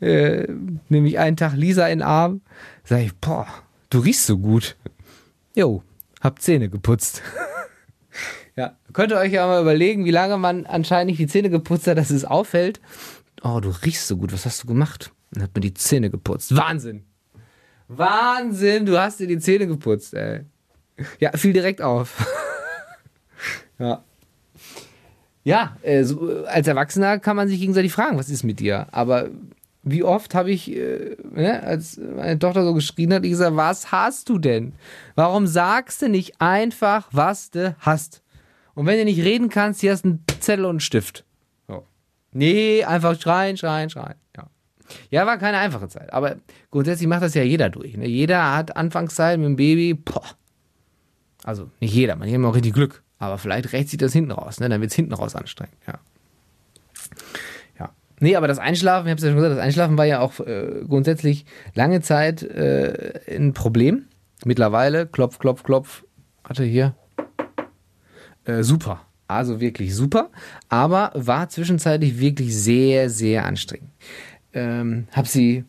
Äh, 0.00 0.48
nämlich 0.88 1.18
einen 1.18 1.36
Tag 1.36 1.54
Lisa 1.54 1.86
in 1.88 1.98
den 1.98 2.06
Arm. 2.06 2.40
Sag 2.84 3.00
ich, 3.00 3.14
boah, 3.16 3.46
du 3.90 3.98
riechst 3.98 4.26
so 4.26 4.38
gut. 4.38 4.76
Jo, 5.54 5.82
hab 6.20 6.40
Zähne 6.40 6.70
geputzt. 6.70 7.22
Ja, 8.56 8.76
könnt 8.92 9.12
ihr 9.12 9.18
euch 9.18 9.32
ja 9.32 9.46
mal 9.46 9.62
überlegen, 9.62 10.04
wie 10.04 10.10
lange 10.10 10.36
man 10.36 10.66
anscheinend 10.66 11.10
nicht 11.10 11.18
die 11.18 11.26
Zähne 11.26 11.48
geputzt 11.48 11.86
hat, 11.86 11.96
dass 11.96 12.10
es 12.10 12.24
auffällt. 12.24 12.80
Oh, 13.42 13.60
du 13.60 13.70
riechst 13.70 14.06
so 14.06 14.16
gut, 14.16 14.32
was 14.32 14.44
hast 14.44 14.62
du 14.62 14.66
gemacht? 14.66 15.12
Dann 15.32 15.44
hat 15.44 15.50
man 15.54 15.62
die 15.62 15.74
Zähne 15.74 16.10
geputzt. 16.10 16.54
Wahnsinn! 16.54 17.04
Wahnsinn, 17.88 18.86
du 18.86 18.98
hast 18.98 19.20
dir 19.20 19.26
die 19.26 19.38
Zähne 19.38 19.66
geputzt, 19.66 20.14
ey. 20.14 20.40
Ja, 21.18 21.32
fiel 21.32 21.52
direkt 21.52 21.82
auf. 21.82 22.26
ja. 23.78 24.02
Ja, 25.44 25.76
äh, 25.82 26.04
so, 26.04 26.44
als 26.46 26.68
Erwachsener 26.68 27.18
kann 27.18 27.36
man 27.36 27.48
sich 27.48 27.58
gegenseitig 27.58 27.92
fragen, 27.92 28.16
was 28.16 28.30
ist 28.30 28.44
mit 28.44 28.60
dir? 28.60 28.86
Aber 28.92 29.30
wie 29.82 30.04
oft 30.04 30.34
habe 30.34 30.50
ich, 30.50 30.70
äh, 30.70 31.16
ne, 31.32 31.62
als 31.62 31.98
meine 31.98 32.38
Tochter 32.38 32.64
so 32.64 32.74
geschrien 32.74 33.12
hat, 33.12 33.24
ich 33.24 33.32
gesagt, 33.32 33.56
was 33.56 33.90
hast 33.90 34.28
du 34.28 34.38
denn? 34.38 34.72
Warum 35.16 35.46
sagst 35.46 36.02
du 36.02 36.08
nicht 36.08 36.40
einfach, 36.40 37.08
was 37.10 37.50
du 37.50 37.74
hast? 37.80 38.21
Und 38.74 38.86
wenn 38.86 38.98
du 38.98 39.04
nicht 39.04 39.22
reden 39.22 39.48
kannst, 39.48 39.80
hier 39.80 39.92
hast 39.92 40.04
du 40.04 40.08
einen 40.08 40.24
Zettel 40.40 40.64
und 40.64 40.70
einen 40.70 40.80
Stift. 40.80 41.24
So. 41.68 41.86
Nee, 42.32 42.84
einfach 42.84 43.20
schreien, 43.20 43.56
schreien, 43.56 43.90
schreien. 43.90 44.14
Ja. 44.36 44.46
ja, 45.10 45.26
war 45.26 45.38
keine 45.38 45.58
einfache 45.58 45.88
Zeit. 45.88 46.12
Aber 46.12 46.36
grundsätzlich 46.70 47.08
macht 47.08 47.22
das 47.22 47.34
ja 47.34 47.42
jeder 47.42 47.68
durch. 47.70 47.96
Ne? 47.96 48.06
Jeder 48.06 48.54
hat 48.56 48.76
Anfangszeit 48.76 49.38
mit 49.38 49.46
dem 49.46 49.56
Baby. 49.56 49.94
Boah. 49.94 50.24
Also 51.44 51.70
nicht 51.80 51.94
jeder, 51.94 52.16
man 52.16 52.28
hat 52.28 52.34
immer 52.34 52.48
auch 52.48 52.54
richtig 52.54 52.72
Glück. 52.72 53.02
Aber 53.18 53.38
vielleicht 53.38 53.72
rächt 53.72 53.88
sich 53.88 53.98
das 53.98 54.12
hinten 54.12 54.32
raus. 54.32 54.58
Ne? 54.58 54.68
Dann 54.68 54.80
wird 54.80 54.90
es 54.90 54.96
hinten 54.96 55.12
raus 55.12 55.36
anstrengend. 55.36 55.76
Ja. 55.86 56.00
ja. 57.78 57.90
Nee, 58.20 58.36
aber 58.36 58.48
das 58.48 58.58
Einschlafen, 58.58 59.06
ich 59.06 59.10
habe 59.10 59.18
es 59.18 59.24
ja 59.24 59.30
schon 59.30 59.36
gesagt, 59.36 59.56
das 59.56 59.64
Einschlafen 59.64 59.98
war 59.98 60.06
ja 60.06 60.20
auch 60.20 60.40
äh, 60.40 60.82
grundsätzlich 60.88 61.44
lange 61.74 62.00
Zeit 62.00 62.42
äh, 62.42 63.20
ein 63.28 63.52
Problem. 63.52 64.06
Mittlerweile, 64.44 65.06
klopf, 65.06 65.38
klopf, 65.38 65.62
klopf, 65.62 66.04
hatte 66.42 66.64
hier 66.64 66.96
äh, 68.44 68.62
super. 68.62 69.02
Also 69.28 69.60
wirklich 69.60 69.94
super. 69.94 70.30
Aber 70.68 71.12
war 71.14 71.48
zwischenzeitlich 71.48 72.18
wirklich 72.18 72.56
sehr, 72.56 73.08
sehr 73.08 73.44
anstrengend. 73.46 73.90
Ähm, 74.52 75.06
hab 75.12 75.26
sie 75.26 75.64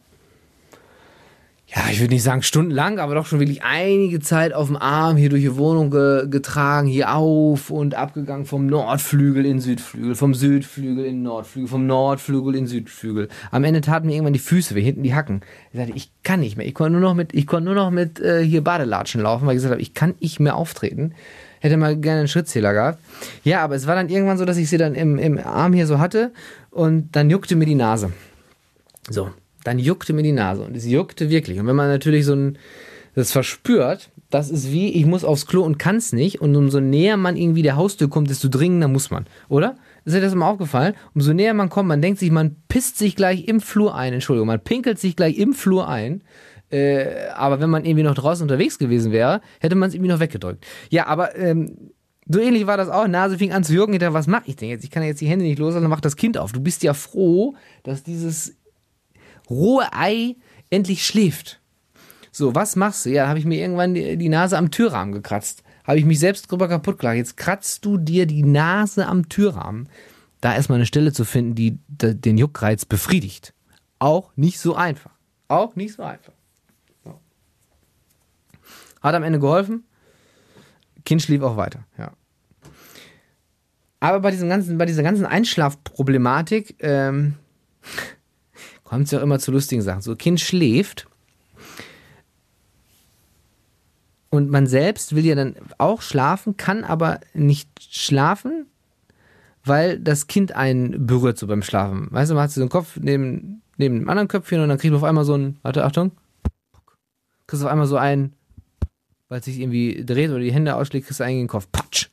ja, 1.75 1.81
ich 1.91 1.99
würde 1.99 2.13
nicht 2.13 2.21
sagen 2.21 2.43
stundenlang, 2.43 2.99
aber 2.99 3.15
doch 3.15 3.25
schon 3.25 3.39
wirklich 3.39 3.63
einige 3.63 4.19
Zeit 4.19 4.53
auf 4.53 4.67
dem 4.67 4.75
Arm 4.75 5.17
hier 5.17 5.29
durch 5.29 5.41
die 5.41 5.55
Wohnung 5.55 5.89
ge 5.89 6.27
getragen, 6.29 6.87
hier 6.87 7.15
auf 7.15 7.71
und 7.71 7.95
abgegangen 7.95 8.45
vom 8.45 8.67
Nordflügel 8.67 9.43
in 9.43 9.59
Südflügel, 9.59 10.13
vom 10.13 10.35
Südflügel 10.35 11.03
in 11.03 11.23
Nordflügel, 11.23 11.67
vom 11.67 11.87
Nordflügel 11.87 12.53
in 12.53 12.67
Südflügel. 12.67 13.27
Am 13.49 13.63
Ende 13.63 13.81
taten 13.81 14.05
mir 14.05 14.13
irgendwann 14.13 14.33
die 14.33 14.39
Füße 14.39 14.75
weh, 14.75 14.83
hinten 14.83 15.01
die 15.01 15.15
Hacken. 15.15 15.41
Ich 15.71 15.79
sagte, 15.79 15.93
ich 15.95 16.11
kann 16.21 16.41
nicht 16.41 16.57
mehr. 16.57 16.67
Ich 16.67 16.75
konnte 16.75 16.91
nur 16.91 17.01
noch 17.01 17.15
mit, 17.15 17.33
ich 17.33 17.47
konnte 17.47 17.65
nur 17.65 17.75
noch 17.75 17.89
mit 17.89 18.19
äh, 18.19 18.45
hier 18.45 18.63
Badelatschen 18.63 19.21
laufen, 19.21 19.47
weil 19.47 19.53
ich 19.53 19.57
gesagt 19.57 19.71
habe, 19.71 19.81
ich 19.81 19.95
kann 19.95 20.13
nicht 20.19 20.39
mehr 20.39 20.55
auftreten 20.55 21.15
hätte 21.63 21.77
mal 21.77 21.95
gerne 21.95 22.19
einen 22.19 22.27
Schrittzähler 22.27 22.73
gehabt. 22.73 22.99
Ja, 23.43 23.63
aber 23.63 23.75
es 23.75 23.87
war 23.87 23.95
dann 23.95 24.09
irgendwann 24.09 24.37
so, 24.37 24.43
dass 24.43 24.57
ich 24.57 24.69
sie 24.69 24.77
dann 24.77 24.95
im, 24.95 25.17
im 25.17 25.37
Arm 25.39 25.71
hier 25.71 25.87
so 25.87 25.97
hatte 25.97 26.31
und 26.71 27.15
dann 27.15 27.29
juckte 27.29 27.55
mir 27.55 27.65
die 27.65 27.75
Nase. 27.75 28.11
So, 29.09 29.31
dann 29.63 29.79
juckte 29.79 30.11
mir 30.11 30.23
die 30.23 30.33
Nase 30.33 30.61
und 30.63 30.75
es 30.75 30.85
juckte 30.85 31.29
wirklich. 31.29 31.59
Und 31.59 31.67
wenn 31.67 31.75
man 31.75 31.87
natürlich 31.87 32.25
so 32.25 32.35
ein, 32.35 32.57
das 33.15 33.31
verspürt, 33.31 34.09
das 34.29 34.49
ist 34.49 34.71
wie, 34.71 34.89
ich 34.89 35.05
muss 35.05 35.23
aufs 35.23 35.45
Klo 35.45 35.63
und 35.63 35.79
kann 35.79 35.95
es 35.95 36.11
nicht. 36.11 36.41
Und 36.41 36.53
umso 36.55 36.81
näher 36.81 37.15
man 37.15 37.37
irgendwie 37.37 37.61
der 37.61 37.77
Haustür 37.77 38.09
kommt, 38.09 38.29
desto 38.29 38.49
dringender 38.49 38.89
muss 38.89 39.09
man, 39.09 39.25
oder? 39.47 39.77
Ist 40.03 40.15
dir 40.15 40.21
das 40.21 40.33
immer 40.33 40.47
aufgefallen? 40.47 40.95
Umso 41.15 41.31
näher 41.31 41.53
man 41.53 41.69
kommt, 41.69 41.87
man 41.87 42.01
denkt 42.01 42.19
sich, 42.19 42.29
man 42.29 42.57
pisst 42.67 42.97
sich 42.97 43.15
gleich 43.15 43.47
im 43.47 43.61
Flur 43.61 43.95
ein, 43.95 44.11
Entschuldigung, 44.11 44.47
man 44.47 44.59
pinkelt 44.59 44.99
sich 44.99 45.15
gleich 45.15 45.37
im 45.37 45.53
Flur 45.53 45.87
ein. 45.87 46.23
Äh, 46.73 47.29
aber 47.35 47.59
wenn 47.59 47.69
man 47.69 47.85
irgendwie 47.85 48.03
noch 48.03 48.15
draußen 48.15 48.43
unterwegs 48.43 48.79
gewesen 48.79 49.11
wäre, 49.11 49.41
hätte 49.59 49.75
man 49.75 49.89
es 49.89 49.95
irgendwie 49.95 50.11
noch 50.11 50.19
weggedrückt. 50.19 50.65
Ja, 50.89 51.05
aber 51.05 51.35
ähm, 51.37 51.91
so 52.27 52.39
ähnlich 52.39 52.65
war 52.65 52.77
das 52.77 52.89
auch. 52.89 53.07
Nase 53.07 53.37
fing 53.37 53.53
an 53.53 53.63
zu 53.63 53.73
jucken. 53.73 53.93
Ich 53.93 53.99
dachte, 53.99 54.15
was 54.15 54.25
mache 54.25 54.45
ich 54.47 54.55
denn 54.55 54.69
jetzt? 54.69 54.83
Ich 54.83 54.89
kann 54.89 55.03
jetzt 55.03 55.21
die 55.21 55.27
Hände 55.27 55.45
nicht 55.45 55.59
los, 55.59 55.75
dann 55.75 55.83
macht 55.87 56.03
das 56.03 56.15
Kind 56.15 56.35
auf. 56.35 56.51
Du 56.51 56.61
bist 56.61 56.81
ja 56.81 56.95
froh, 56.95 57.53
dass 57.83 58.01
dieses 58.01 58.55
rohe 59.51 59.85
Ei 59.93 60.35
endlich 60.71 61.05
schläft. 61.05 61.61
So, 62.31 62.55
was 62.55 62.75
machst 62.75 63.05
du? 63.05 63.11
Ja, 63.11 63.27
habe 63.27 63.37
ich 63.37 63.45
mir 63.45 63.59
irgendwann 63.59 63.93
die, 63.93 64.17
die, 64.17 64.29
Nase 64.29 64.57
am 64.57 64.71
Türrahmen 64.71 65.13
gekratzt. 65.13 65.61
Habe 65.83 65.99
ich 65.99 66.05
mich 66.05 66.17
selbst 66.17 66.49
drüber 66.49 66.67
kaputt 66.67 66.97
gemacht. 66.97 67.17
Jetzt 67.17 67.37
kratzt 67.37 67.85
du 67.85 67.99
dir 67.99 68.25
die 68.25 68.41
Nase 68.41 69.05
am 69.05 69.29
Türrahmen. 69.29 69.89
Da 70.41 70.55
erstmal 70.55 70.77
eine 70.77 70.87
Stelle 70.87 71.13
zu 71.13 71.23
finden, 71.23 71.53
die 71.53 71.77
den 71.87 72.39
Juckreiz 72.39 72.85
befriedigt. 72.85 73.53
Auch 73.99 74.31
nicht 74.35 74.59
so 74.59 74.73
einfach. 74.73 75.11
Auch 75.49 75.75
nicht 75.75 75.93
so 75.93 76.01
einfach. 76.01 76.33
Hat 79.03 79.13
am 79.13 79.23
Ende 79.23 79.39
geholfen. 79.39 79.83
Kind 81.05 81.21
schlief 81.21 81.41
auch 81.41 81.57
weiter, 81.57 81.83
ja. 81.97 82.13
Aber 83.99 84.19
bei, 84.19 84.31
diesem 84.31 84.49
ganzen, 84.49 84.77
bei 84.77 84.85
dieser 84.85 85.03
ganzen 85.03 85.25
Einschlafproblematik 85.25 86.75
ähm, 86.79 87.35
kommt 88.83 89.05
es 89.05 89.11
ja 89.11 89.19
auch 89.19 89.23
immer 89.23 89.39
zu 89.39 89.51
lustigen 89.51 89.81
Sachen. 89.81 90.01
So, 90.01 90.15
Kind 90.15 90.41
schläft 90.41 91.07
und 94.33 94.49
man 94.49 94.65
selbst 94.65 95.15
will 95.15 95.25
ja 95.25 95.35
dann 95.35 95.55
auch 95.77 96.01
schlafen, 96.01 96.57
kann 96.57 96.83
aber 96.83 97.19
nicht 97.35 97.69
schlafen, 97.79 98.65
weil 99.63 99.99
das 99.99 100.25
Kind 100.25 100.55
einen 100.55 101.05
berührt 101.05 101.37
so 101.37 101.45
beim 101.45 101.61
Schlafen. 101.61 102.07
Weißt 102.09 102.31
du, 102.31 102.35
man 102.35 102.45
hat 102.45 102.51
so 102.51 102.59
einen 102.59 102.71
Kopf 102.71 102.97
neben, 102.99 103.61
neben 103.77 103.99
dem 103.99 104.09
anderen 104.09 104.27
Köpfchen 104.27 104.59
und 104.59 104.69
dann 104.69 104.79
kriegt 104.79 104.91
man 104.91 105.01
auf 105.01 105.07
einmal 105.07 105.23
so 105.23 105.35
ein, 105.35 105.59
warte, 105.61 105.85
Achtung, 105.85 106.13
kriegst 107.45 107.63
auf 107.63 107.71
einmal 107.71 107.85
so 107.85 107.97
ein, 107.97 108.33
weil 109.33 109.39
es 109.39 109.45
sich 109.45 109.59
irgendwie 109.59 110.05
dreht 110.05 110.29
oder 110.29 110.41
die 110.41 110.53
Hände 110.53 110.75
ausschlägt, 110.75 111.07
kriegst 111.07 111.19
du 111.19 111.23
einen 111.23 111.37
in 111.37 111.43
den 111.45 111.47
Kopf. 111.47 111.67
Patsch. 111.71 112.09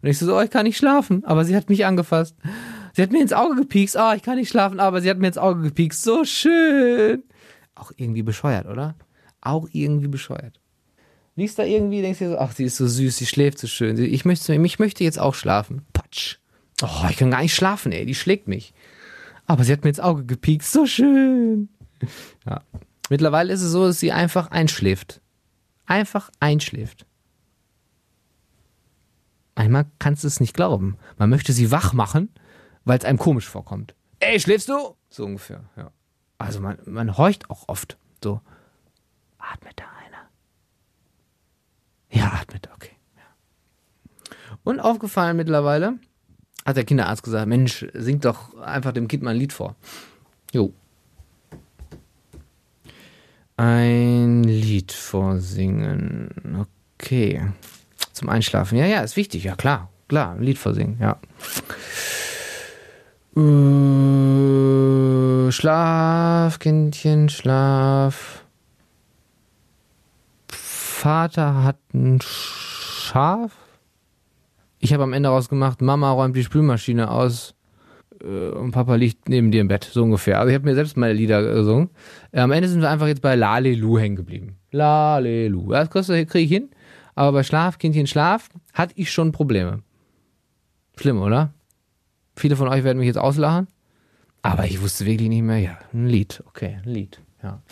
Und 0.00 0.08
ich 0.08 0.18
so, 0.18 0.34
oh, 0.34 0.40
ich 0.40 0.48
kann 0.48 0.64
nicht 0.64 0.78
schlafen. 0.78 1.22
Aber 1.26 1.44
sie 1.44 1.54
hat 1.54 1.68
mich 1.68 1.84
angefasst. 1.84 2.34
Sie 2.94 3.02
hat 3.02 3.12
mir 3.12 3.20
ins 3.20 3.34
Auge 3.34 3.54
gepiekst. 3.56 3.98
Oh, 4.00 4.14
ich 4.16 4.22
kann 4.22 4.38
nicht 4.38 4.48
schlafen, 4.48 4.80
aber 4.80 5.02
sie 5.02 5.10
hat 5.10 5.18
mir 5.18 5.26
ins 5.26 5.36
Auge 5.36 5.60
gepiekst. 5.60 6.02
So 6.02 6.24
schön. 6.24 7.22
Auch 7.74 7.92
irgendwie 7.98 8.22
bescheuert, 8.22 8.64
oder? 8.64 8.94
Auch 9.42 9.68
irgendwie 9.72 10.08
bescheuert. 10.08 10.58
Liest 11.36 11.58
da 11.58 11.64
irgendwie, 11.64 12.00
denkst 12.00 12.20
du 12.20 12.30
so, 12.30 12.38
ach, 12.38 12.52
sie 12.52 12.64
ist 12.64 12.78
so 12.78 12.86
süß, 12.86 13.14
sie 13.14 13.26
schläft 13.26 13.58
so 13.58 13.66
schön. 13.66 13.98
Ich 13.98 14.24
möchte, 14.24 14.54
ich 14.54 14.78
möchte 14.78 15.04
jetzt 15.04 15.18
auch 15.18 15.34
schlafen. 15.34 15.82
Patsch. 15.92 16.38
Oh, 16.82 17.06
ich 17.10 17.18
kann 17.18 17.30
gar 17.30 17.42
nicht 17.42 17.54
schlafen, 17.54 17.92
ey, 17.92 18.06
die 18.06 18.14
schlägt 18.14 18.48
mich. 18.48 18.72
Aber 19.44 19.64
sie 19.64 19.72
hat 19.74 19.84
mir 19.84 19.90
ins 19.90 20.00
Auge 20.00 20.24
gepiekst, 20.24 20.72
so 20.72 20.86
schön. 20.86 21.68
Ja. 22.46 22.62
Mittlerweile 23.10 23.52
ist 23.52 23.60
es 23.60 23.70
so, 23.70 23.86
dass 23.86 24.00
sie 24.00 24.12
einfach 24.12 24.50
einschläft 24.50 25.20
einfach 25.86 26.30
einschläft. 26.40 27.06
Einmal 29.54 29.86
kannst 29.98 30.24
du 30.24 30.28
es 30.28 30.40
nicht 30.40 30.54
glauben. 30.54 30.96
Man 31.16 31.30
möchte 31.30 31.52
sie 31.52 31.70
wach 31.70 31.92
machen, 31.92 32.28
weil 32.84 32.98
es 32.98 33.04
einem 33.04 33.18
komisch 33.18 33.48
vorkommt. 33.48 33.94
Ey, 34.18 34.40
schläfst 34.40 34.68
du? 34.68 34.96
So 35.10 35.24
ungefähr, 35.24 35.64
ja. 35.76 35.90
Also 36.38 36.60
man, 36.60 36.78
man 36.86 37.16
horcht 37.16 37.50
auch 37.50 37.68
oft 37.68 37.96
so. 38.22 38.40
Atmet 39.38 39.74
da 39.78 39.84
einer? 40.04 40.28
Ja, 42.10 42.32
atmet, 42.32 42.68
okay. 42.74 42.96
Ja. 43.16 44.36
Und 44.64 44.80
aufgefallen 44.80 45.36
mittlerweile, 45.36 45.98
hat 46.64 46.76
der 46.76 46.84
Kinderarzt 46.84 47.22
gesagt, 47.22 47.46
Mensch, 47.46 47.86
sing 47.92 48.20
doch 48.20 48.56
einfach 48.58 48.92
dem 48.92 49.06
Kind 49.06 49.22
mal 49.22 49.32
ein 49.32 49.36
Lied 49.36 49.52
vor. 49.52 49.76
Jo, 50.52 50.72
ein 53.56 54.44
Lied 54.44 54.92
vorsingen. 54.92 56.66
Okay. 56.98 57.42
Zum 58.12 58.28
Einschlafen. 58.28 58.78
Ja, 58.78 58.86
ja, 58.86 59.00
ist 59.00 59.16
wichtig. 59.16 59.44
Ja, 59.44 59.56
klar. 59.56 59.90
Klar, 60.08 60.32
ein 60.32 60.42
Lied 60.42 60.58
vorsingen, 60.58 60.98
ja. 61.00 61.18
Äh, 63.36 63.40
schlaf, 65.50 66.58
Kindchen, 66.58 67.28
schlaf. 67.28 68.44
Vater 70.48 71.64
hat 71.64 71.78
ein 71.92 72.20
Schaf. 72.22 73.52
Ich 74.78 74.92
habe 74.92 75.02
am 75.02 75.12
Ende 75.12 75.30
rausgemacht, 75.30 75.80
Mama 75.80 76.10
räumt 76.12 76.36
die 76.36 76.44
Spülmaschine 76.44 77.10
aus 77.10 77.53
und 78.24 78.72
Papa 78.72 78.94
liegt 78.94 79.28
neben 79.28 79.50
dir 79.50 79.60
im 79.60 79.68
Bett, 79.68 79.84
so 79.84 80.02
ungefähr. 80.02 80.38
Also 80.38 80.50
ich 80.50 80.54
habe 80.54 80.64
mir 80.64 80.74
selbst 80.74 80.96
meine 80.96 81.12
Lieder 81.12 81.42
gesungen. 81.42 81.90
Äh, 82.32 82.40
am 82.40 82.52
Ende 82.52 82.68
sind 82.68 82.80
wir 82.80 82.90
einfach 82.90 83.06
jetzt 83.06 83.22
bei 83.22 83.34
Lalelu 83.34 83.98
hängen 83.98 84.16
geblieben. 84.16 84.56
Lalelu. 84.70 85.70
Das 85.70 85.90
kriege 85.90 86.38
ich 86.38 86.50
hin. 86.50 86.70
Aber 87.14 87.32
bei 87.32 87.42
Schlaf, 87.42 87.78
Kindchen, 87.78 88.06
Schlaf, 88.06 88.48
hatte 88.72 88.94
ich 88.96 89.12
schon 89.12 89.32
Probleme. 89.32 89.82
Schlimm, 90.96 91.20
oder? 91.20 91.52
Viele 92.36 92.56
von 92.56 92.68
euch 92.68 92.82
werden 92.82 92.98
mich 92.98 93.06
jetzt 93.06 93.18
auslachen. 93.18 93.68
Aber 94.42 94.66
ich 94.66 94.82
wusste 94.82 95.06
wirklich 95.06 95.28
nicht 95.28 95.42
mehr, 95.42 95.58
ja, 95.58 95.78
ein 95.92 96.06
Lied. 96.06 96.42
Okay, 96.46 96.78
ein 96.84 96.92
Lied, 96.92 97.20
ja. 97.42 97.62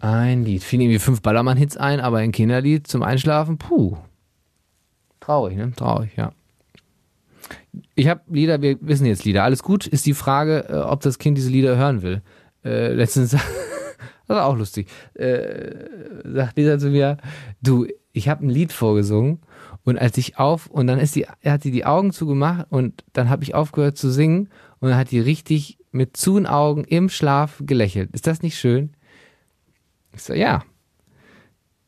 Ein 0.00 0.44
Lied. 0.44 0.62
Fielen 0.62 0.82
irgendwie 0.82 0.98
fünf 0.98 1.20
Ballermann-Hits 1.22 1.76
ein, 1.76 2.00
aber 2.00 2.18
ein 2.18 2.32
Kinderlied 2.32 2.86
zum 2.86 3.02
Einschlafen, 3.02 3.58
puh. 3.58 3.96
Traurig, 5.20 5.56
ne? 5.56 5.72
Traurig, 5.76 6.16
ja. 6.16 6.32
Ich 7.94 8.08
habe 8.08 8.22
Lieder, 8.28 8.60
wir 8.62 8.76
wissen 8.80 9.06
jetzt 9.06 9.24
Lieder. 9.24 9.44
Alles 9.44 9.62
gut. 9.62 9.86
Ist 9.86 10.06
die 10.06 10.14
Frage, 10.14 10.66
äh, 10.68 10.76
ob 10.76 11.00
das 11.00 11.18
Kind 11.18 11.38
diese 11.38 11.50
Lieder 11.50 11.76
hören 11.76 12.02
will. 12.02 12.22
Äh, 12.64 12.92
letztens, 12.92 13.30
das 13.30 13.40
war 14.26 14.46
auch 14.46 14.56
lustig, 14.56 14.88
äh, 15.14 15.74
sagt 16.24 16.56
Lisa 16.56 16.78
zu 16.78 16.90
mir, 16.90 17.18
du, 17.62 17.86
ich 18.12 18.28
habe 18.28 18.46
ein 18.46 18.50
Lied 18.50 18.72
vorgesungen 18.72 19.40
und 19.84 19.98
als 19.98 20.18
ich 20.18 20.38
auf, 20.38 20.66
und 20.66 20.86
dann 20.86 20.98
ist 20.98 21.16
die, 21.16 21.26
hat 21.44 21.62
sie 21.62 21.70
die 21.70 21.86
Augen 21.86 22.12
zugemacht 22.12 22.66
und 22.70 23.04
dann 23.12 23.30
habe 23.30 23.42
ich 23.44 23.54
aufgehört 23.54 23.96
zu 23.96 24.10
singen 24.10 24.48
und 24.80 24.90
dann 24.90 24.98
hat 24.98 25.10
die 25.10 25.20
richtig 25.20 25.78
mit 25.92 26.16
zuen 26.16 26.46
Augen 26.46 26.84
im 26.84 27.08
Schlaf 27.08 27.62
gelächelt. 27.64 28.10
Ist 28.12 28.26
das 28.26 28.42
nicht 28.42 28.58
schön? 28.58 28.90
Ich 30.12 30.22
so, 30.22 30.34
ja. 30.34 30.64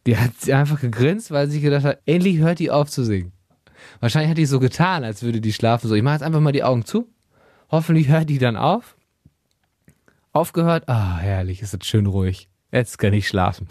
Die 0.07 0.17
hat 0.17 0.49
einfach 0.51 0.81
gegrinst, 0.81 1.31
weil 1.31 1.51
sie 1.51 1.61
gedacht 1.61 1.85
hat, 1.85 2.01
endlich 2.07 2.39
hört 2.39 2.59
die 2.59 2.71
auf 2.71 2.89
zu 2.89 3.05
singen. 3.05 3.33
Wahrscheinlich 4.01 4.31
hat 4.31 4.39
die 4.39 4.47
so 4.47 4.61
getan, 4.61 5.05
als 5.05 5.23
würde 5.23 5.41
die 5.41 5.53
schlafen. 5.53 5.89
So, 5.89 5.95
ich 5.95 6.03
mache 6.03 6.15
jetzt 6.15 6.23
einfach 6.23 6.41
mal 6.41 6.53
die 6.53 6.65
Augen 6.65 6.85
zu. 6.85 7.09
Hoffentlich 7.71 8.09
hört 8.09 8.29
die 8.29 8.39
dann 8.39 8.57
auf. 8.57 8.97
Aufgehört. 10.33 10.89
Ah, 10.89 11.17
oh, 11.17 11.19
herrlich, 11.21 11.63
ist 11.63 11.75
das 11.75 11.87
schön 11.87 12.07
ruhig. 12.07 12.49
Jetzt 12.73 12.99
kann 12.99 13.13
ich 13.13 13.29
schlafen. 13.29 13.69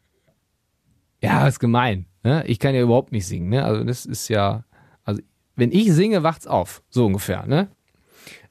ja, 1.22 1.46
ist 1.46 1.60
gemein. 1.60 2.06
Ne? 2.22 2.44
Ich 2.46 2.58
kann 2.58 2.74
ja 2.74 2.82
überhaupt 2.82 3.12
nicht 3.12 3.26
singen. 3.26 3.48
Ne? 3.48 3.64
Also 3.64 3.84
das 3.84 4.06
ist 4.06 4.28
ja, 4.28 4.64
also 5.04 5.20
wenn 5.56 5.72
ich 5.72 5.92
singe, 5.92 6.22
wacht's 6.22 6.46
auf, 6.46 6.82
so 6.88 7.06
ungefähr. 7.06 7.46
Ne? 7.46 7.68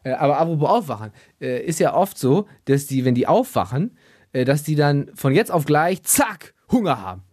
Äh, 0.04 0.12
aber 0.12 0.38
apropos 0.40 0.70
aufwachen, 0.70 1.12
äh, 1.42 1.64
ist 1.64 1.80
ja 1.80 1.94
oft 1.94 2.18
so, 2.18 2.48
dass 2.66 2.86
die, 2.86 3.06
wenn 3.06 3.16
die 3.16 3.28
aufwachen, 3.28 3.98
äh, 4.32 4.46
dass 4.46 4.64
die 4.64 4.76
dann 4.76 5.12
von 5.16 5.34
jetzt 5.34 5.52
auf 5.52 5.66
gleich, 5.66 6.04
zack, 6.04 6.54
Hunger 6.72 7.02
haben. 7.02 7.24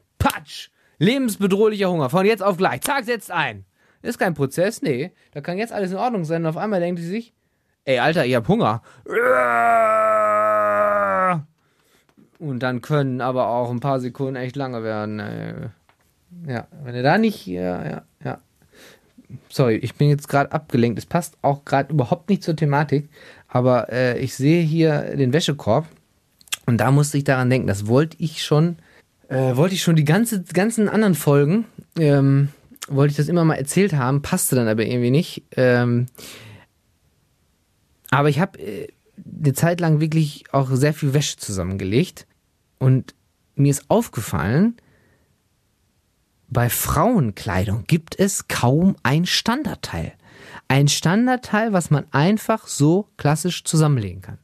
Lebensbedrohlicher 0.99 1.91
Hunger. 1.91 2.11
Von 2.11 2.27
jetzt 2.27 2.43
auf 2.43 2.57
gleich. 2.57 2.81
Zack, 2.83 3.05
setzt 3.05 3.31
ein. 3.31 3.65
Ist 4.03 4.19
kein 4.19 4.35
Prozess, 4.35 4.83
nee. 4.83 5.13
Da 5.33 5.41
kann 5.41 5.59
jetzt 5.59 5.73
alles 5.73 5.91
in 5.91 5.97
Ordnung 5.97 6.25
sein. 6.25 6.43
Und 6.43 6.49
auf 6.49 6.57
einmal 6.57 6.81
denkt 6.81 7.01
sie 7.01 7.09
sich, 7.09 7.35
ey, 7.85 7.99
Alter, 7.99 8.25
ich 8.25 8.35
hab 8.35 8.49
Hunger. 8.49 8.83
Und 12.39 12.61
dann 12.61 12.83
können 12.83 13.21
aber 13.21 13.49
auch 13.49 13.71
ein 13.71 13.81
paar 13.81 14.01
Sekunden 14.01 14.37
echt 14.37 14.57
lange 14.57 14.83
werden. 14.83 15.73
Ja, 16.47 16.67
wenn 16.83 16.95
er 16.95 17.03
da 17.03 17.19
nicht, 17.19 17.47
ja, 17.47 17.85
ja, 17.85 18.03
ja. 18.23 18.39
Sorry, 19.49 19.77
ich 19.77 19.95
bin 19.97 20.09
jetzt 20.09 20.29
gerade 20.29 20.53
abgelenkt. 20.53 20.99
Es 20.99 21.07
passt 21.07 21.37
auch 21.43 21.65
gerade 21.65 21.93
überhaupt 21.93 22.29
nicht 22.29 22.45
zur 22.45 22.55
Thematik. 22.55 23.09
Aber 23.49 23.91
äh, 23.93 24.19
ich 24.19 24.37
sehe 24.37 24.63
hier 24.63 25.17
den 25.17 25.33
Wäschekorb. 25.33 25.87
Und 26.67 26.79
da 26.79 26.91
musste 26.91 27.19
ich 27.19 27.25
daran 27.25 27.51
denken. 27.51 27.67
Das 27.67 27.87
wollte 27.87 28.17
ich 28.21 28.45
schon 28.45 28.77
äh, 29.29 29.57
wollte 29.57 29.75
ich 29.75 29.83
schon 29.83 29.97
die 29.97 30.05
ganze, 30.05 30.43
ganzen 30.43 30.89
anderen 30.89 31.15
Folgen, 31.15 31.67
ähm, 31.99 32.49
wollte 32.89 33.13
ich 33.13 33.17
das 33.17 33.29
immer 33.29 33.45
mal 33.45 33.55
erzählt 33.55 33.95
haben, 33.95 34.23
passte 34.23 34.57
dann 34.57 34.69
aber 34.69 34.85
irgendwie 34.85 35.11
nicht. 35.11 35.43
Ähm, 35.53 36.07
aber 38.11 38.29
ich 38.29 38.39
habe 38.39 38.59
äh, 38.59 38.89
eine 39.43 39.53
Zeit 39.55 39.81
lang 39.81 40.01
wirklich 40.01 40.45
auch 40.53 40.71
sehr 40.71 40.95
viel 40.95 41.15
Wäsche 41.15 41.37
zusammengelegt 41.37 42.27
und 42.79 43.15
mir 43.55 43.71
ist 43.71 43.91
aufgefallen, 43.91 44.77
bei 46.49 46.69
Frauenkleidung 46.69 47.85
gibt 47.87 48.19
es 48.19 48.47
kaum 48.49 48.97
ein 49.03 49.27
Standardteil. 49.27 50.13
Ein 50.69 50.89
Standardteil, 50.89 51.73
was 51.73 51.91
man 51.91 52.05
einfach 52.13 52.67
so 52.69 53.09
klassisch 53.17 53.65
zusammenlegen 53.65 54.21
kann. 54.21 54.39